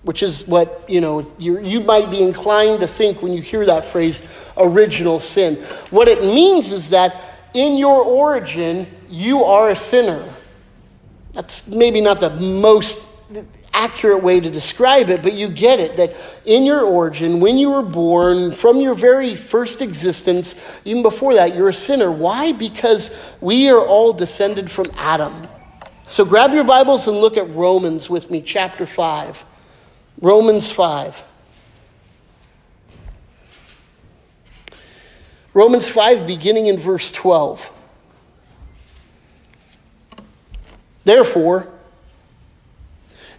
which 0.04 0.24
is 0.24 0.48
what 0.48 0.84
you 0.88 1.00
know 1.00 1.24
you 1.38 1.78
might 1.78 2.10
be 2.10 2.20
inclined 2.20 2.80
to 2.80 2.88
think 2.88 3.22
when 3.22 3.32
you 3.32 3.40
hear 3.40 3.64
that 3.64 3.84
phrase 3.84 4.20
original 4.56 5.20
sin 5.20 5.54
what 5.90 6.08
it 6.08 6.24
means 6.24 6.72
is 6.72 6.90
that 6.90 7.32
in 7.54 7.76
your 7.76 8.02
origin, 8.02 8.86
you 9.08 9.44
are 9.44 9.70
a 9.70 9.76
sinner. 9.76 10.26
That's 11.34 11.68
maybe 11.68 12.00
not 12.00 12.20
the 12.20 12.30
most 12.30 13.06
accurate 13.74 14.22
way 14.22 14.40
to 14.40 14.50
describe 14.50 15.10
it, 15.10 15.22
but 15.22 15.32
you 15.32 15.48
get 15.48 15.80
it 15.80 15.96
that 15.96 16.14
in 16.44 16.64
your 16.64 16.82
origin, 16.82 17.40
when 17.40 17.58
you 17.58 17.70
were 17.70 17.82
born, 17.82 18.52
from 18.52 18.80
your 18.80 18.94
very 18.94 19.34
first 19.34 19.80
existence, 19.80 20.54
even 20.84 21.02
before 21.02 21.34
that, 21.34 21.54
you're 21.54 21.70
a 21.70 21.74
sinner. 21.74 22.10
Why? 22.10 22.52
Because 22.52 23.16
we 23.40 23.68
are 23.70 23.84
all 23.84 24.12
descended 24.12 24.70
from 24.70 24.90
Adam. 24.96 25.46
So 26.06 26.24
grab 26.24 26.52
your 26.52 26.64
Bibles 26.64 27.08
and 27.08 27.18
look 27.18 27.36
at 27.36 27.48
Romans 27.54 28.10
with 28.10 28.30
me, 28.30 28.42
chapter 28.42 28.86
5. 28.86 29.44
Romans 30.20 30.70
5. 30.70 31.22
Romans 35.54 35.88
5, 35.88 36.26
beginning 36.26 36.66
in 36.66 36.78
verse 36.78 37.12
12. 37.12 37.70
Therefore, 41.04 41.68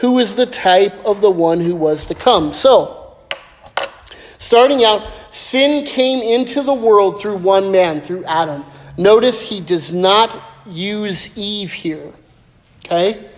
who 0.00 0.18
is 0.18 0.34
the 0.34 0.46
type 0.46 0.94
of 1.04 1.20
the 1.20 1.30
one 1.30 1.60
who 1.60 1.76
was 1.76 2.06
to 2.06 2.14
come. 2.14 2.52
So, 2.52 3.18
starting 4.38 4.82
out, 4.82 5.06
sin 5.32 5.86
came 5.86 6.20
into 6.20 6.62
the 6.62 6.74
world 6.74 7.20
through 7.20 7.36
one 7.36 7.70
man, 7.70 8.00
through 8.00 8.24
Adam. 8.24 8.64
Notice 8.96 9.46
he 9.46 9.60
does 9.60 9.92
not 9.92 10.42
use 10.66 11.36
Eve 11.36 11.72
here. 11.72 12.12
Okay? 12.84 13.30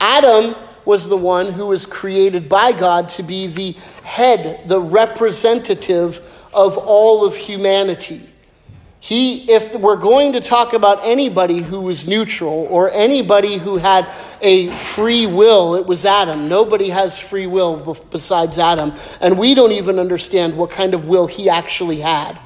Adam 0.00 0.54
was 0.84 1.08
the 1.08 1.16
one 1.16 1.52
who 1.52 1.66
was 1.66 1.86
created 1.86 2.48
by 2.48 2.72
God 2.72 3.08
to 3.10 3.22
be 3.22 3.46
the 3.46 3.72
head, 4.02 4.68
the 4.68 4.80
representative 4.80 6.20
of 6.52 6.76
all 6.76 7.24
of 7.24 7.34
humanity. 7.36 8.28
He, 9.02 9.50
if 9.50 9.74
we're 9.74 9.96
going 9.96 10.34
to 10.34 10.40
talk 10.40 10.74
about 10.74 11.00
anybody 11.02 11.58
who 11.60 11.80
was 11.80 12.06
neutral 12.06 12.68
or 12.70 12.88
anybody 12.92 13.58
who 13.58 13.76
had 13.76 14.08
a 14.40 14.68
free 14.68 15.26
will, 15.26 15.74
it 15.74 15.84
was 15.84 16.04
Adam. 16.04 16.48
Nobody 16.48 16.88
has 16.88 17.18
free 17.18 17.48
will 17.48 17.98
besides 18.12 18.60
Adam. 18.60 18.92
And 19.20 19.40
we 19.40 19.56
don't 19.56 19.72
even 19.72 19.98
understand 19.98 20.56
what 20.56 20.70
kind 20.70 20.94
of 20.94 21.06
will 21.06 21.26
he 21.26 21.48
actually 21.48 21.98
had. 21.98 22.38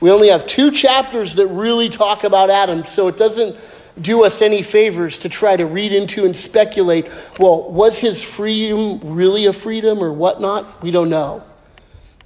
We 0.00 0.10
only 0.10 0.28
have 0.28 0.46
two 0.46 0.72
chapters 0.72 1.36
that 1.36 1.46
really 1.46 1.88
talk 1.88 2.24
about 2.24 2.50
Adam, 2.50 2.84
so 2.84 3.08
it 3.08 3.16
doesn't 3.16 3.56
do 3.98 4.24
us 4.24 4.42
any 4.42 4.62
favors 4.62 5.18
to 5.20 5.30
try 5.30 5.56
to 5.56 5.64
read 5.64 5.94
into 5.94 6.26
and 6.26 6.36
speculate 6.36 7.08
well, 7.38 7.72
was 7.72 7.98
his 7.98 8.20
freedom 8.20 9.00
really 9.02 9.46
a 9.46 9.54
freedom 9.54 10.00
or 10.04 10.12
whatnot? 10.12 10.82
We 10.82 10.90
don't 10.90 11.08
know. 11.08 11.44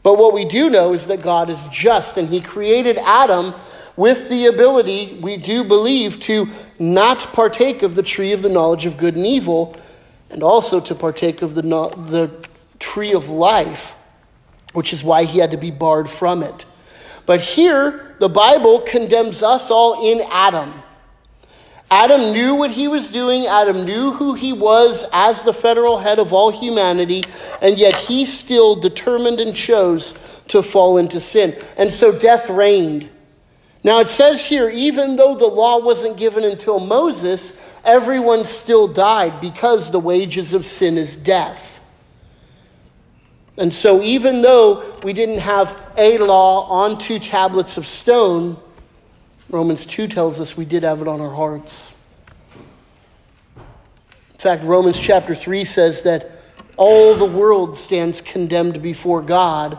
But 0.03 0.19
what 0.19 0.33
we 0.35 0.45
do 0.45 0.69
know 0.69 0.95
is 0.95 1.07
that 1.07 1.23
God 1.23 1.49
is 1.49 1.67
just, 1.67 2.17
and 2.17 2.29
He 2.29 2.41
created 2.41 2.99
Adam 2.99 3.55
with 3.97 4.29
the 4.29 4.47
ability, 4.47 5.19
we 5.21 5.37
do 5.37 5.65
believe, 5.65 6.19
to 6.21 6.49
not 6.79 7.21
partake 7.33 7.83
of 7.83 7.95
the 7.95 8.03
tree 8.03 8.33
of 8.33 8.43
the 8.43 8.49
knowledge 8.49 8.87
of 8.87 8.97
good 8.97 9.17
and 9.17 9.27
evil, 9.27 9.77
and 10.31 10.43
also 10.43 10.81
to 10.81 10.95
partake 10.95 11.43
of 11.43 11.55
the, 11.55 11.63
the 11.63 12.31
tree 12.79 13.13
of 13.13 13.29
life, 13.29 13.95
which 14.73 14.93
is 14.93 15.05
why 15.05 15.25
he 15.25 15.39
had 15.39 15.51
to 15.51 15.59
be 15.59 15.71
barred 15.71 16.09
from 16.09 16.43
it. 16.43 16.65
But 17.27 17.41
here, 17.41 18.17
the 18.19 18.29
Bible 18.29 18.81
condemns 18.81 19.43
us 19.43 19.71
all 19.71 20.11
in 20.11 20.27
Adam. 20.31 20.82
Adam 21.93 22.33
knew 22.33 22.55
what 22.55 22.71
he 22.71 22.89
was 22.89 23.11
doing. 23.11 23.47
Adam 23.47 23.85
knew 23.85 24.13
who 24.13 24.33
he 24.33 24.55
was 24.55 25.05
as 25.13 25.43
the 25.43 25.53
federal 25.53 25.99
head 25.99 26.19
of 26.19 26.33
all 26.33 26.51
humanity, 26.51 27.23
and 27.61 27.77
yet 27.77 27.95
he 27.95 28.25
still 28.25 28.75
determined 28.75 29.41
and 29.41 29.55
chose 29.55 30.15
to 30.49 30.63
fall 30.63 30.97
into 30.97 31.21
sin. 31.21 31.55
And 31.77 31.93
so 31.93 32.11
death 32.11 32.49
reigned. 32.49 33.11
Now 33.85 34.01
it 34.01 34.09
says 34.09 34.43
here, 34.43 34.71
even 34.71 35.17
though 35.17 35.35
the 35.35 35.47
law 35.47 35.81
wasn't 35.81 36.17
given 36.17 36.45
until 36.45 36.81
Moses, 36.81 37.61
everyone 37.85 38.47
still 38.47 38.89
died 38.89 39.39
because 39.39 39.91
the 39.91 40.01
wages 40.01 40.55
of 40.55 40.65
sin 40.65 40.97
is 40.97 41.15
death. 41.15 41.83
And 43.59 43.73
so, 43.73 44.01
even 44.01 44.41
though 44.41 44.99
we 45.03 45.13
didn't 45.13 45.41
have 45.41 45.79
a 45.99 46.17
law 46.17 46.63
on 46.71 46.97
two 46.97 47.19
tablets 47.19 47.77
of 47.77 47.87
stone, 47.87 48.57
Romans 49.53 49.85
2 49.85 50.09
tells 50.09 50.41
us 50.41 50.57
we 50.57 50.65
did 50.65 50.83
have 50.83 51.03
it 51.03 51.07
on 51.07 51.21
our 51.21 51.31
hearts. 51.31 51.93
In 53.57 54.39
fact, 54.39 54.65
Romans 54.65 54.99
chapter 54.99 55.35
3 55.35 55.67
says 55.67 56.03
that 56.05 56.31
all 56.79 57.15
the 57.15 57.27
world 57.27 57.77
stands 57.77 58.23
condemned 58.23 58.83
before 58.83 59.21
God 59.21 59.79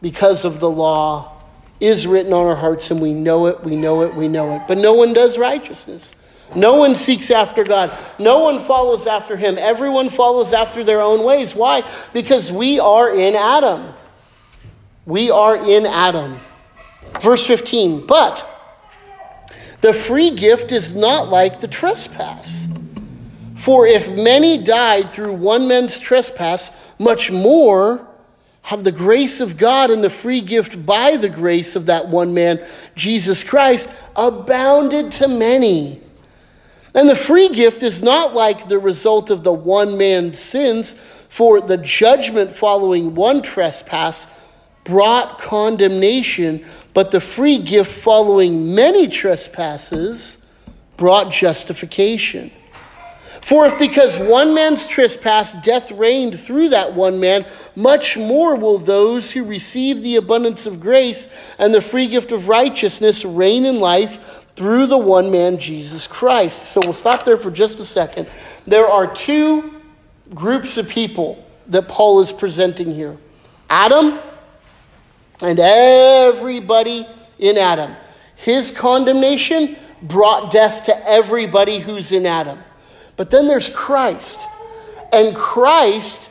because 0.00 0.46
of 0.46 0.60
the 0.60 0.70
law 0.70 1.42
is 1.78 2.06
written 2.06 2.32
on 2.32 2.46
our 2.46 2.56
hearts, 2.56 2.90
and 2.90 2.98
we 3.02 3.12
know 3.12 3.48
it, 3.48 3.62
we 3.62 3.76
know 3.76 4.00
it, 4.00 4.14
we 4.14 4.28
know 4.28 4.56
it. 4.56 4.62
But 4.66 4.78
no 4.78 4.94
one 4.94 5.12
does 5.12 5.36
righteousness. 5.36 6.14
No 6.54 6.76
one 6.76 6.94
seeks 6.94 7.30
after 7.30 7.64
God. 7.64 7.92
No 8.18 8.38
one 8.38 8.64
follows 8.64 9.06
after 9.06 9.36
Him. 9.36 9.58
Everyone 9.58 10.08
follows 10.08 10.54
after 10.54 10.82
their 10.82 11.02
own 11.02 11.22
ways. 11.22 11.54
Why? 11.54 11.86
Because 12.14 12.50
we 12.50 12.80
are 12.80 13.14
in 13.14 13.36
Adam. 13.36 13.92
We 15.04 15.30
are 15.30 15.54
in 15.54 15.84
Adam. 15.84 16.36
Verse 17.20 17.46
15. 17.46 18.06
But 18.06 18.55
the 19.80 19.92
free 19.92 20.30
gift 20.30 20.72
is 20.72 20.94
not 20.94 21.28
like 21.28 21.60
the 21.60 21.68
trespass. 21.68 22.66
For 23.56 23.86
if 23.86 24.10
many 24.10 24.62
died 24.62 25.12
through 25.12 25.34
one 25.34 25.66
man's 25.68 25.98
trespass, 25.98 26.70
much 26.98 27.30
more 27.30 28.06
have 28.62 28.82
the 28.82 28.92
grace 28.92 29.40
of 29.40 29.56
God 29.56 29.90
and 29.90 30.02
the 30.02 30.10
free 30.10 30.40
gift 30.40 30.84
by 30.84 31.16
the 31.16 31.28
grace 31.28 31.76
of 31.76 31.86
that 31.86 32.08
one 32.08 32.34
man, 32.34 32.64
Jesus 32.94 33.44
Christ, 33.44 33.90
abounded 34.16 35.12
to 35.12 35.28
many. 35.28 36.00
And 36.94 37.08
the 37.08 37.14
free 37.14 37.48
gift 37.50 37.82
is 37.82 38.02
not 38.02 38.34
like 38.34 38.68
the 38.68 38.78
result 38.78 39.30
of 39.30 39.44
the 39.44 39.52
one 39.52 39.96
man's 39.98 40.38
sins, 40.38 40.96
for 41.28 41.60
the 41.60 41.76
judgment 41.76 42.56
following 42.56 43.14
one 43.14 43.42
trespass 43.42 44.26
brought 44.84 45.38
condemnation, 45.38 46.64
but 46.96 47.10
the 47.10 47.20
free 47.20 47.58
gift 47.58 47.92
following 47.92 48.74
many 48.74 49.06
trespasses 49.06 50.38
brought 50.96 51.30
justification. 51.30 52.50
For 53.42 53.66
if 53.66 53.78
because 53.78 54.18
one 54.18 54.54
man's 54.54 54.86
trespass 54.86 55.52
death 55.62 55.90
reigned 55.90 56.40
through 56.40 56.70
that 56.70 56.94
one 56.94 57.20
man, 57.20 57.44
much 57.74 58.16
more 58.16 58.56
will 58.56 58.78
those 58.78 59.30
who 59.30 59.44
receive 59.44 60.00
the 60.00 60.16
abundance 60.16 60.64
of 60.64 60.80
grace 60.80 61.28
and 61.58 61.74
the 61.74 61.82
free 61.82 62.08
gift 62.08 62.32
of 62.32 62.48
righteousness 62.48 63.26
reign 63.26 63.66
in 63.66 63.78
life 63.78 64.46
through 64.56 64.86
the 64.86 64.96
one 64.96 65.30
man, 65.30 65.58
Jesus 65.58 66.06
Christ. 66.06 66.62
So 66.62 66.80
we'll 66.82 66.94
stop 66.94 67.26
there 67.26 67.36
for 67.36 67.50
just 67.50 67.78
a 67.78 67.84
second. 67.84 68.26
There 68.66 68.88
are 68.88 69.06
two 69.06 69.82
groups 70.34 70.78
of 70.78 70.88
people 70.88 71.46
that 71.66 71.88
Paul 71.88 72.20
is 72.20 72.32
presenting 72.32 72.94
here 72.94 73.18
Adam 73.68 74.18
and 75.42 75.58
everybody 75.60 77.06
in 77.38 77.58
Adam. 77.58 77.94
His 78.36 78.70
condemnation 78.70 79.76
brought 80.02 80.50
death 80.50 80.84
to 80.84 81.08
everybody 81.10 81.78
who's 81.78 82.12
in 82.12 82.26
Adam. 82.26 82.58
But 83.16 83.30
then 83.30 83.48
there's 83.48 83.68
Christ. 83.70 84.40
And 85.12 85.34
Christ, 85.34 86.28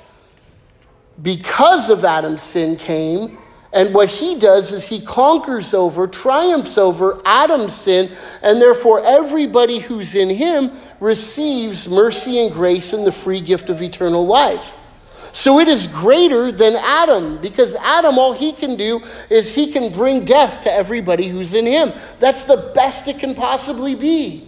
because 1.22 1.90
of 1.90 2.06
Adam's 2.06 2.44
sin, 2.44 2.78
came. 2.78 3.38
And 3.74 3.94
what 3.94 4.10
he 4.10 4.40
does 4.40 4.72
is 4.72 4.88
he 4.88 5.02
conquers 5.02 5.74
over, 5.74 6.08
triumphs 6.08 6.78
over 6.78 7.22
Adam's 7.26 7.76
sin, 7.76 8.12
and 8.42 8.62
therefore 8.62 9.04
everybody 9.04 9.80
who's 9.80 10.16
in 10.16 10.30
him 10.30 10.72
receives 11.00 11.88
mercy 11.90 12.40
and 12.40 12.54
grace 12.54 12.94
and 12.94 13.06
the 13.06 13.12
free 13.12 13.42
gift 13.42 13.70
of 13.70 13.82
eternal 13.82 14.26
life. 14.26 14.76
So 15.36 15.60
it 15.60 15.68
is 15.68 15.86
greater 15.86 16.50
than 16.50 16.78
Adam 16.78 17.42
because 17.42 17.76
Adam, 17.76 18.18
all 18.18 18.32
he 18.32 18.54
can 18.54 18.78
do 18.78 19.04
is 19.30 19.54
he 19.54 19.70
can 19.70 19.92
bring 19.92 20.24
death 20.24 20.62
to 20.62 20.72
everybody 20.72 21.28
who's 21.28 21.56
in 21.56 21.66
him. 21.66 21.92
That's 22.20 22.46
the 22.46 22.72
best 22.74 23.10
it 23.10 23.20
can 23.20 23.36
possibly 23.36 23.96
be. 23.96 24.48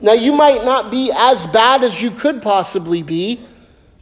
Now, 0.00 0.14
you 0.14 0.32
might 0.32 0.64
not 0.64 0.90
be 0.90 1.12
as 1.14 1.44
bad 1.44 1.84
as 1.84 2.00
you 2.00 2.10
could 2.10 2.40
possibly 2.40 3.02
be, 3.02 3.40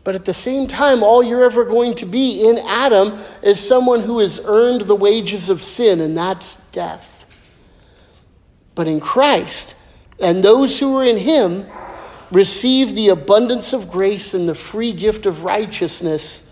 but 0.04 0.14
at 0.14 0.24
the 0.24 0.32
same 0.32 0.68
time, 0.68 1.02
all 1.02 1.20
you're 1.20 1.44
ever 1.44 1.64
going 1.64 1.96
to 1.96 2.06
be 2.06 2.48
in 2.48 2.58
Adam 2.58 3.18
is 3.42 3.58
someone 3.58 4.02
who 4.02 4.20
has 4.20 4.40
earned 4.44 4.82
the 4.82 4.94
wages 4.94 5.48
of 5.48 5.60
sin, 5.64 6.00
and 6.00 6.16
that's 6.16 6.56
death. 6.70 7.26
but 8.76 8.86
in 8.86 9.00
Christ. 9.00 9.74
And 10.20 10.44
those 10.44 10.78
who 10.78 10.96
are 10.96 11.04
in 11.04 11.16
him 11.16 11.66
receive 12.30 12.94
the 12.94 13.08
abundance 13.08 13.72
of 13.72 13.90
grace 13.90 14.34
and 14.34 14.48
the 14.48 14.54
free 14.54 14.92
gift 14.92 15.26
of 15.26 15.44
righteousness, 15.44 16.50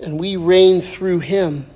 and 0.00 0.18
we 0.18 0.36
reign 0.36 0.80
through 0.80 1.20
him. 1.20 1.66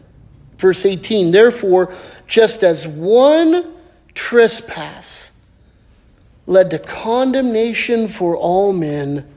Verse 0.59 0.87
18 0.87 1.31
Therefore, 1.31 1.95
just 2.27 2.63
as 2.63 2.87
one 2.87 3.75
trespass 4.15 5.33
led 6.47 6.71
to 6.71 6.79
condemnation 6.79 8.09
for 8.09 8.37
all 8.37 8.73
men, 8.73 9.29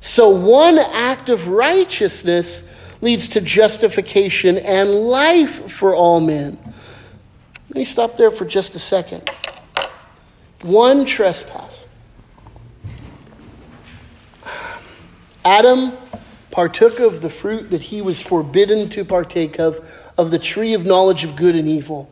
so 0.00 0.28
one 0.28 0.78
act 0.78 1.28
of 1.28 1.48
righteousness 1.48 2.68
leads 3.00 3.28
to 3.30 3.40
justification 3.40 4.58
and 4.58 4.90
life 4.90 5.70
for 5.70 5.94
all 5.94 6.20
men. 6.20 6.58
Let 7.68 7.76
me 7.76 7.84
stop 7.84 8.16
there 8.16 8.30
for 8.30 8.44
just 8.44 8.74
a 8.74 8.78
second. 8.78 9.28
One 10.62 11.04
trespass. 11.04 11.67
Adam 15.48 15.94
partook 16.50 17.00
of 17.00 17.22
the 17.22 17.30
fruit 17.30 17.70
that 17.70 17.80
he 17.80 18.02
was 18.02 18.20
forbidden 18.20 18.90
to 18.90 19.02
partake 19.02 19.58
of, 19.58 19.80
of 20.18 20.30
the 20.30 20.38
tree 20.38 20.74
of 20.74 20.84
knowledge 20.84 21.24
of 21.24 21.36
good 21.36 21.56
and 21.56 21.66
evil. 21.66 22.10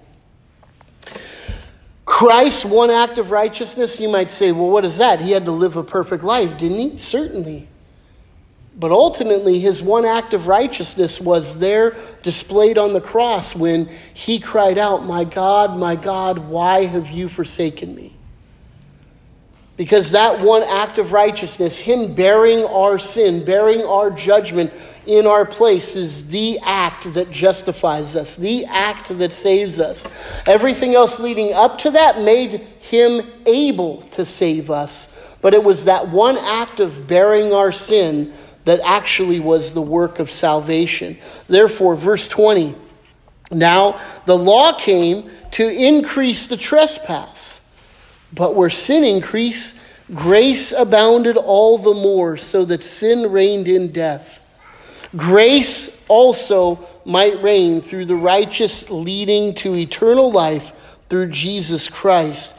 Christ, 2.06 2.64
one 2.64 2.88
act 2.88 3.18
of 3.18 3.30
righteousness, 3.30 4.00
you 4.00 4.08
might 4.08 4.30
say, 4.30 4.52
well, 4.52 4.70
what 4.70 4.86
is 4.86 4.96
that? 4.96 5.20
He 5.20 5.32
had 5.32 5.44
to 5.44 5.50
live 5.50 5.76
a 5.76 5.84
perfect 5.84 6.24
life, 6.24 6.56
didn't 6.56 6.78
he? 6.78 6.98
Certainly. 6.98 7.68
But 8.74 8.90
ultimately, 8.90 9.58
his 9.58 9.82
one 9.82 10.06
act 10.06 10.32
of 10.32 10.48
righteousness 10.48 11.20
was 11.20 11.58
there 11.58 11.94
displayed 12.22 12.78
on 12.78 12.94
the 12.94 13.02
cross 13.02 13.54
when 13.54 13.90
he 14.14 14.38
cried 14.38 14.78
out, 14.78 15.04
My 15.04 15.24
God, 15.24 15.76
my 15.76 15.94
God, 15.94 16.38
why 16.38 16.86
have 16.86 17.10
you 17.10 17.28
forsaken 17.28 17.94
me? 17.94 18.15
Because 19.76 20.10
that 20.12 20.40
one 20.40 20.62
act 20.62 20.98
of 20.98 21.12
righteousness, 21.12 21.78
him 21.78 22.14
bearing 22.14 22.64
our 22.64 22.98
sin, 22.98 23.44
bearing 23.44 23.82
our 23.82 24.10
judgment 24.10 24.72
in 25.04 25.26
our 25.26 25.44
place, 25.44 25.96
is 25.96 26.28
the 26.28 26.58
act 26.60 27.12
that 27.12 27.30
justifies 27.30 28.16
us, 28.16 28.36
the 28.36 28.64
act 28.66 29.16
that 29.18 29.32
saves 29.32 29.78
us. 29.78 30.06
Everything 30.46 30.94
else 30.94 31.20
leading 31.20 31.52
up 31.52 31.78
to 31.80 31.90
that 31.90 32.22
made 32.22 32.60
him 32.80 33.30
able 33.44 34.02
to 34.02 34.24
save 34.24 34.70
us. 34.70 35.36
But 35.42 35.52
it 35.52 35.62
was 35.62 35.84
that 35.84 36.08
one 36.08 36.38
act 36.38 36.80
of 36.80 37.06
bearing 37.06 37.52
our 37.52 37.70
sin 37.70 38.32
that 38.64 38.80
actually 38.80 39.40
was 39.40 39.72
the 39.72 39.82
work 39.82 40.18
of 40.18 40.30
salvation. 40.30 41.18
Therefore, 41.48 41.94
verse 41.94 42.28
20 42.28 42.74
now 43.50 44.00
the 44.24 44.36
law 44.36 44.72
came 44.72 45.30
to 45.52 45.68
increase 45.68 46.46
the 46.46 46.56
trespass, 46.56 47.60
but 48.32 48.54
where 48.54 48.70
sin 48.70 49.04
increased, 49.04 49.74
grace 50.14 50.72
abounded 50.72 51.36
all 51.36 51.78
the 51.78 51.94
more, 51.94 52.36
so 52.36 52.64
that 52.64 52.82
sin 52.82 53.30
reigned 53.30 53.68
in 53.68 53.92
death. 53.92 54.40
Grace 55.16 55.96
also 56.08 56.86
might 57.04 57.42
reign 57.42 57.80
through 57.80 58.04
the 58.04 58.16
righteous, 58.16 58.90
leading 58.90 59.54
to 59.54 59.74
eternal 59.74 60.30
life 60.32 60.72
through 61.08 61.28
Jesus 61.28 61.88
Christ 61.88 62.52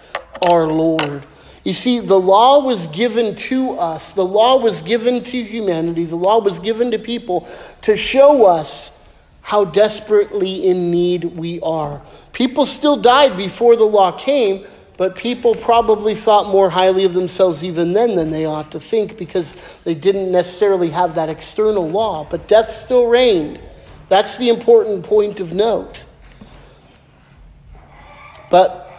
our 0.48 0.68
Lord. 0.68 1.26
You 1.64 1.74
see, 1.74 2.00
the 2.00 2.20
law 2.20 2.60
was 2.60 2.88
given 2.88 3.36
to 3.36 3.72
us, 3.72 4.14
the 4.14 4.24
law 4.24 4.58
was 4.58 4.82
given 4.82 5.22
to 5.24 5.44
humanity, 5.44 6.06
the 6.06 6.16
law 6.16 6.40
was 6.40 6.60
given 6.60 6.92
to 6.92 7.00
people 7.00 7.48
to 7.82 7.96
show 7.98 8.46
us 8.46 8.94
how 9.42 9.66
desperately 9.66 10.66
in 10.66 10.92
need 10.92 11.26
we 11.26 11.60
are. 11.62 12.02
People 12.32 12.66
still 12.66 12.96
died 12.96 13.36
before 13.36 13.76
the 13.76 13.84
law 13.86 14.12
came, 14.18 14.66
but 14.98 15.16
people 15.16 15.54
probably 15.54 16.16
thought 16.16 16.48
more 16.48 16.72
highly 16.72 17.04
of 17.04 17.14
themselves 17.14 17.64
even 17.64 17.94
then 17.94 18.16
than 18.16 18.32
they 18.32 18.46
ought 18.46 18.72
to 18.72 18.80
think 18.80 19.16
because 19.16 19.56
they 19.84 19.94
didn't 19.94 20.32
necessarily 20.32 20.90
have 20.90 21.14
that 21.16 21.30
external 21.30 21.88
law. 21.88 22.26
But 22.28 22.48
death 22.48 22.70
still 22.70 23.08
reigned. 23.08 23.60
That's 24.10 24.38
the 24.38 24.50
important 24.50 25.04
point 25.04 25.40
of 25.40 25.54
note. 25.54 26.04
But 28.50 28.92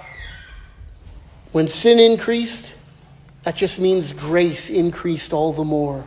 when 1.51 1.67
sin 1.67 1.99
increased, 1.99 2.71
that 3.43 3.57
just 3.57 3.81
means 3.81 4.13
grace 4.13 4.71
increased 4.71 5.33
all 5.33 5.53
the 5.53 5.65
more. 5.65 6.05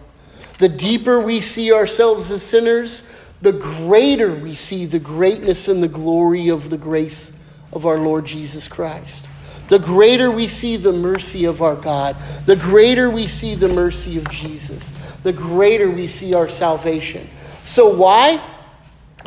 The 0.60 0.70
deeper 0.70 1.20
we 1.20 1.42
see 1.42 1.74
ourselves 1.74 2.32
as 2.32 2.44
sinners, 2.44 3.10
the 3.42 3.52
greater 3.52 4.34
we 4.34 4.56
see 4.56 4.86
the 4.86 5.00
greatness 5.00 5.68
and 5.68 5.84
the 5.84 5.88
glory 5.88 6.50
of 6.50 6.70
the 6.70 6.78
grace 6.78 7.34
of 7.74 7.86
our 7.86 7.98
Lord 7.98 8.26
Jesus 8.26 8.68
Christ. 8.68 9.28
The 9.72 9.80
greater 9.80 10.30
we 10.30 10.50
see 10.50 10.76
the 10.76 10.92
mercy 10.92 11.46
of 11.46 11.62
our 11.62 11.78
God, 11.78 12.18
the 12.46 12.58
greater 12.58 13.10
we 13.10 13.26
see 13.26 13.56
the 13.56 13.70
mercy 13.70 14.18
of 14.18 14.30
Jesus, 14.30 14.92
the 15.24 15.32
greater 15.32 15.90
we 15.90 16.10
see 16.10 16.34
our 16.34 16.50
salvation. 16.50 17.26
So, 17.64 17.88
why 17.88 18.44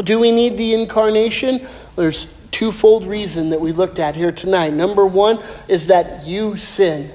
do 0.02 0.18
we 0.18 0.30
need 0.30 0.58
the 0.58 0.74
incarnation? 0.74 1.66
There's 1.96 2.28
twofold 2.50 3.06
reason 3.06 3.48
that 3.48 3.60
we 3.62 3.72
looked 3.72 3.98
at 3.98 4.16
here 4.16 4.32
tonight. 4.32 4.74
Number 4.74 5.06
one 5.06 5.42
is 5.66 5.86
that 5.86 6.26
you 6.26 6.58
sin. 6.58 7.10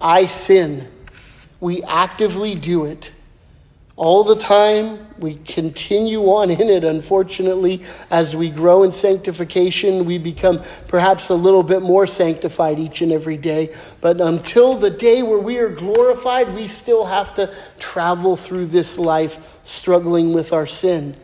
I 0.00 0.26
sin. 0.26 0.86
We 1.58 1.82
actively 1.82 2.54
do 2.54 2.84
it. 2.84 3.10
All 3.96 4.24
the 4.24 4.34
time, 4.34 5.06
we 5.18 5.36
continue 5.36 6.22
on 6.22 6.50
in 6.50 6.68
it, 6.68 6.82
unfortunately. 6.82 7.84
As 8.10 8.34
we 8.34 8.50
grow 8.50 8.82
in 8.82 8.90
sanctification, 8.90 10.04
we 10.04 10.18
become 10.18 10.62
perhaps 10.88 11.28
a 11.28 11.34
little 11.34 11.62
bit 11.62 11.80
more 11.80 12.04
sanctified 12.04 12.80
each 12.80 13.02
and 13.02 13.12
every 13.12 13.36
day. 13.36 13.72
But 14.00 14.20
until 14.20 14.74
the 14.74 14.90
day 14.90 15.22
where 15.22 15.38
we 15.38 15.58
are 15.58 15.68
glorified, 15.68 16.52
we 16.52 16.66
still 16.66 17.04
have 17.04 17.34
to 17.34 17.54
travel 17.78 18.36
through 18.36 18.66
this 18.66 18.98
life 18.98 19.60
struggling 19.64 20.32
with 20.32 20.52
our 20.52 20.66
sin. 20.66 21.16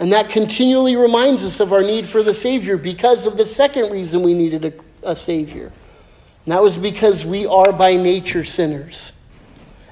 And 0.00 0.12
that 0.12 0.28
continually 0.28 0.96
reminds 0.96 1.44
us 1.44 1.60
of 1.60 1.72
our 1.72 1.82
need 1.82 2.06
for 2.08 2.24
the 2.24 2.34
Savior 2.34 2.76
because 2.76 3.24
of 3.24 3.36
the 3.36 3.46
second 3.46 3.92
reason 3.92 4.22
we 4.22 4.34
needed 4.34 4.64
a, 4.64 5.10
a, 5.10 5.16
Savior. 5.16 5.72
And 6.44 6.52
that 6.52 6.62
was 6.62 6.76
because 6.76 7.24
we 7.24 7.46
are 7.46 7.72
by 7.72 7.94
nature 7.94 8.44
sinners. 8.44 9.12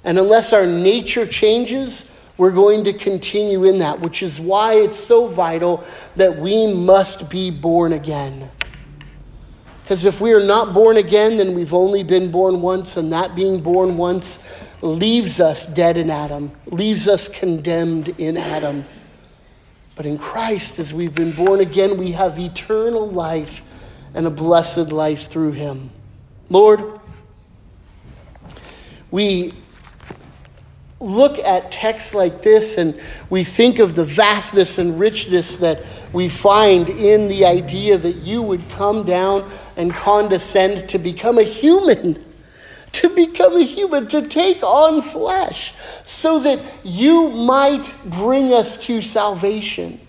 And 0.03 0.19
unless 0.19 0.53
our 0.53 0.67
nature 0.67 1.27
changes, 1.27 2.11
we're 2.37 2.51
going 2.51 2.85
to 2.85 2.93
continue 2.93 3.65
in 3.65 3.79
that, 3.79 4.01
which 4.01 4.23
is 4.23 4.41
why 4.41 4.75
it's 4.75 4.99
so 4.99 5.29
vital 5.29 5.85
that 6.17 6.37
we 6.37 6.73
must 6.73 7.31
be 7.31 7.51
born 7.51 7.93
again. 7.93 8.51
Because 9.83 10.05
if 10.05 10.21
we 10.21 10.33
are 10.33 10.45
not 10.45 10.73
born 10.73 10.97
again, 10.97 11.37
then 11.37 11.55
we've 11.55 11.75
only 11.75 12.03
been 12.03 12.31
born 12.31 12.61
once, 12.63 12.97
and 12.97 13.13
that 13.13 13.37
being 13.37 13.61
born 13.61 13.97
once 13.97 14.41
leaves 14.81 15.41
us 15.41 15.67
dead 15.67 15.97
in 15.97 16.11
Adam, 16.11 16.51
leaves 16.67 17.07
us 17.07 17.29
condemned 17.29 18.09
in 18.19 18.37
Adam. 18.37 18.83
But 19.95 20.07
in 20.07 20.19
Christ, 20.19 20.79
as 20.79 20.93
we've 20.93 21.15
been 21.15 21.33
born 21.33 21.61
again, 21.61 21.97
we 21.97 22.13
have 22.13 22.39
eternal 22.39 23.09
life 23.09 23.63
and 24.15 24.27
a 24.27 24.31
blessed 24.31 24.91
life 24.91 25.29
through 25.29 25.53
him. 25.53 25.91
Lord, 26.51 27.01
we 29.11 29.53
look 31.01 31.39
at 31.39 31.71
texts 31.73 32.15
like 32.15 32.43
this 32.43 32.79
and 32.79 32.99
we 33.29 33.45
think 33.45 33.79
of 33.79 33.95
the 33.95 34.05
vastness 34.05 34.79
and 34.79 34.99
richness 34.99 35.57
that 35.59 35.85
we 36.13 36.29
find 36.29 36.89
in 36.89 37.29
the 37.29 37.45
idea 37.45 37.99
that 37.99 38.17
you 38.17 38.41
would 38.41 38.69
come 38.71 39.05
down 39.05 39.51
and 39.77 39.93
condescend 39.93 40.89
to 40.89 40.99
become 40.99 41.39
a 41.39 41.43
human 41.43 42.25
to 42.95 43.09
become 43.09 43.57
a 43.57 43.65
human, 43.65 44.07
to 44.07 44.29
take 44.29 44.63
on 44.63 45.03
flesh, 45.03 45.75
so 46.07 46.39
that 46.39 46.61
you 46.85 47.29
might 47.29 47.93
bring 48.05 48.55
us 48.55 48.79
to 48.85 49.03
salvation. 49.03 50.01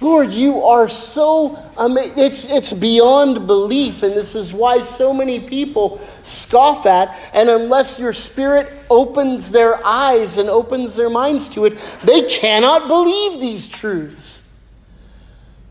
Lord, 0.00 0.32
you 0.32 0.62
are 0.62 0.88
so 0.88 1.56
amazing. 1.76 2.18
It's, 2.18 2.50
it's 2.50 2.72
beyond 2.72 3.48
belief, 3.48 4.04
and 4.04 4.14
this 4.14 4.36
is 4.36 4.52
why 4.52 4.82
so 4.82 5.12
many 5.12 5.40
people 5.40 6.00
scoff 6.22 6.86
at. 6.86 7.18
And 7.32 7.48
unless 7.48 7.98
your 7.98 8.12
spirit 8.12 8.72
opens 8.88 9.50
their 9.50 9.84
eyes 9.84 10.38
and 10.38 10.48
opens 10.48 10.94
their 10.94 11.10
minds 11.10 11.48
to 11.50 11.64
it, 11.64 11.78
they 12.04 12.28
cannot 12.28 12.86
believe 12.86 13.40
these 13.40 13.68
truths. 13.68 14.47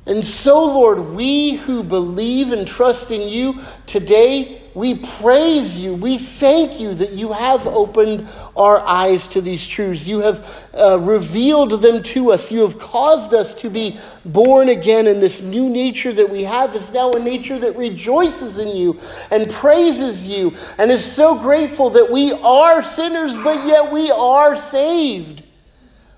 And 0.08 0.26
so, 0.26 0.66
Lord, 0.66 1.00
we 1.10 1.56
who 1.56 1.84
believe 1.84 2.54
and 2.54 2.66
trust 2.66 3.12
in 3.12 3.28
you 3.28 3.60
today, 3.88 4.62
we 4.74 4.96
praise 4.96 5.76
you. 5.76 5.96
We 5.96 6.18
thank 6.18 6.80
you 6.80 6.94
that 6.96 7.12
you 7.12 7.34
have 7.34 7.68
opened 7.68 8.30
our 8.56 8.80
eyes 8.80 9.28
to 9.30 9.42
these 9.42 9.68
truths. 9.68 10.08
You 10.08 10.20
have 10.20 10.68
uh, 10.74 10.98
revealed 11.00 11.82
them 11.82 12.04
to 12.04 12.32
us. 12.32 12.50
You 12.50 12.62
have 12.62 12.80
caused 12.80 13.34
us 13.34 13.54
to 13.56 13.70
be 13.70 14.00
born 14.24 14.70
again, 14.70 15.08
and 15.08 15.22
this 15.22 15.42
new 15.42 15.68
nature 15.68 16.14
that 16.14 16.30
we 16.30 16.44
have 16.46 16.74
is 16.74 16.94
now 16.94 17.12
a 17.12 17.20
nature 17.20 17.60
that 17.60 17.76
rejoices 17.76 18.60
in 18.60 18.70
you 18.70 19.02
and 19.30 19.52
praises 19.52 20.26
you 20.26 20.56
and 20.78 20.90
is 20.90 21.04
so 21.04 21.38
grateful 21.38 21.90
that 21.90 22.10
we 22.10 22.32
are 22.32 22.82
sinners, 22.82 23.36
but 23.36 23.66
yet 23.68 23.92
we 23.92 24.10
are 24.10 24.56
saved. 24.56 25.44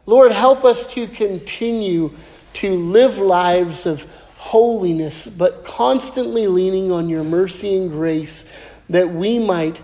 Lord, 0.05 0.31
help 0.31 0.63
us 0.63 0.85
to 0.93 1.07
continue 1.07 2.15
to 2.53 2.75
live 2.75 3.17
lives 3.17 3.85
of 3.85 4.05
holiness, 4.35 5.27
but 5.27 5.63
constantly 5.65 6.47
leaning 6.47 6.91
on 6.91 7.09
your 7.09 7.23
mercy 7.23 7.75
and 7.75 7.91
grace 7.91 8.49
that 8.89 9.09
we 9.09 9.37
might 9.37 9.81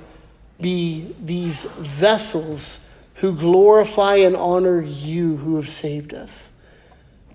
be 0.59 1.13
these 1.23 1.65
vessels 1.65 2.85
who 3.15 3.35
glorify 3.35 4.15
and 4.15 4.35
honor 4.35 4.81
you 4.81 5.37
who 5.37 5.55
have 5.57 5.69
saved 5.69 6.13
us. 6.13 6.51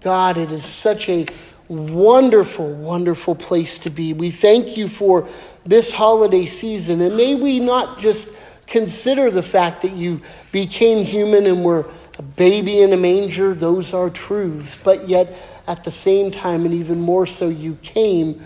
God, 0.00 0.38
it 0.38 0.50
is 0.50 0.64
such 0.64 1.08
a 1.08 1.26
wonderful, 1.68 2.72
wonderful 2.72 3.34
place 3.34 3.78
to 3.78 3.90
be. 3.90 4.12
We 4.12 4.30
thank 4.30 4.76
you 4.76 4.88
for 4.88 5.28
this 5.64 5.92
holiday 5.92 6.46
season, 6.46 7.00
and 7.00 7.16
may 7.16 7.34
we 7.34 7.60
not 7.60 7.98
just 7.98 8.34
consider 8.70 9.30
the 9.30 9.42
fact 9.42 9.82
that 9.82 9.92
you 9.92 10.22
became 10.52 11.04
human 11.04 11.46
and 11.46 11.62
were 11.62 11.90
a 12.18 12.22
baby 12.22 12.80
in 12.80 12.92
a 12.92 12.96
manger, 12.96 13.52
those 13.52 13.92
are 13.92 14.08
truths, 14.08 14.78
but 14.82 15.08
yet 15.08 15.36
at 15.66 15.84
the 15.84 15.90
same 15.90 16.30
time, 16.30 16.64
and 16.64 16.72
even 16.72 17.00
more 17.00 17.26
so, 17.26 17.48
you 17.48 17.76
came 17.82 18.40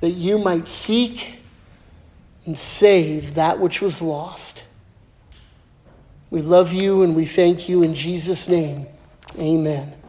that 0.00 0.10
you 0.10 0.38
might 0.38 0.68
seek 0.68 1.40
and 2.46 2.58
save 2.58 3.34
that 3.34 3.58
which 3.58 3.80
was 3.80 4.00
lost. 4.00 4.64
We 6.30 6.42
love 6.42 6.72
you 6.72 7.02
and 7.02 7.16
we 7.16 7.24
thank 7.24 7.68
you 7.68 7.82
in 7.82 7.94
Jesus' 7.94 8.48
name. 8.48 8.86
Amen. 9.38 9.99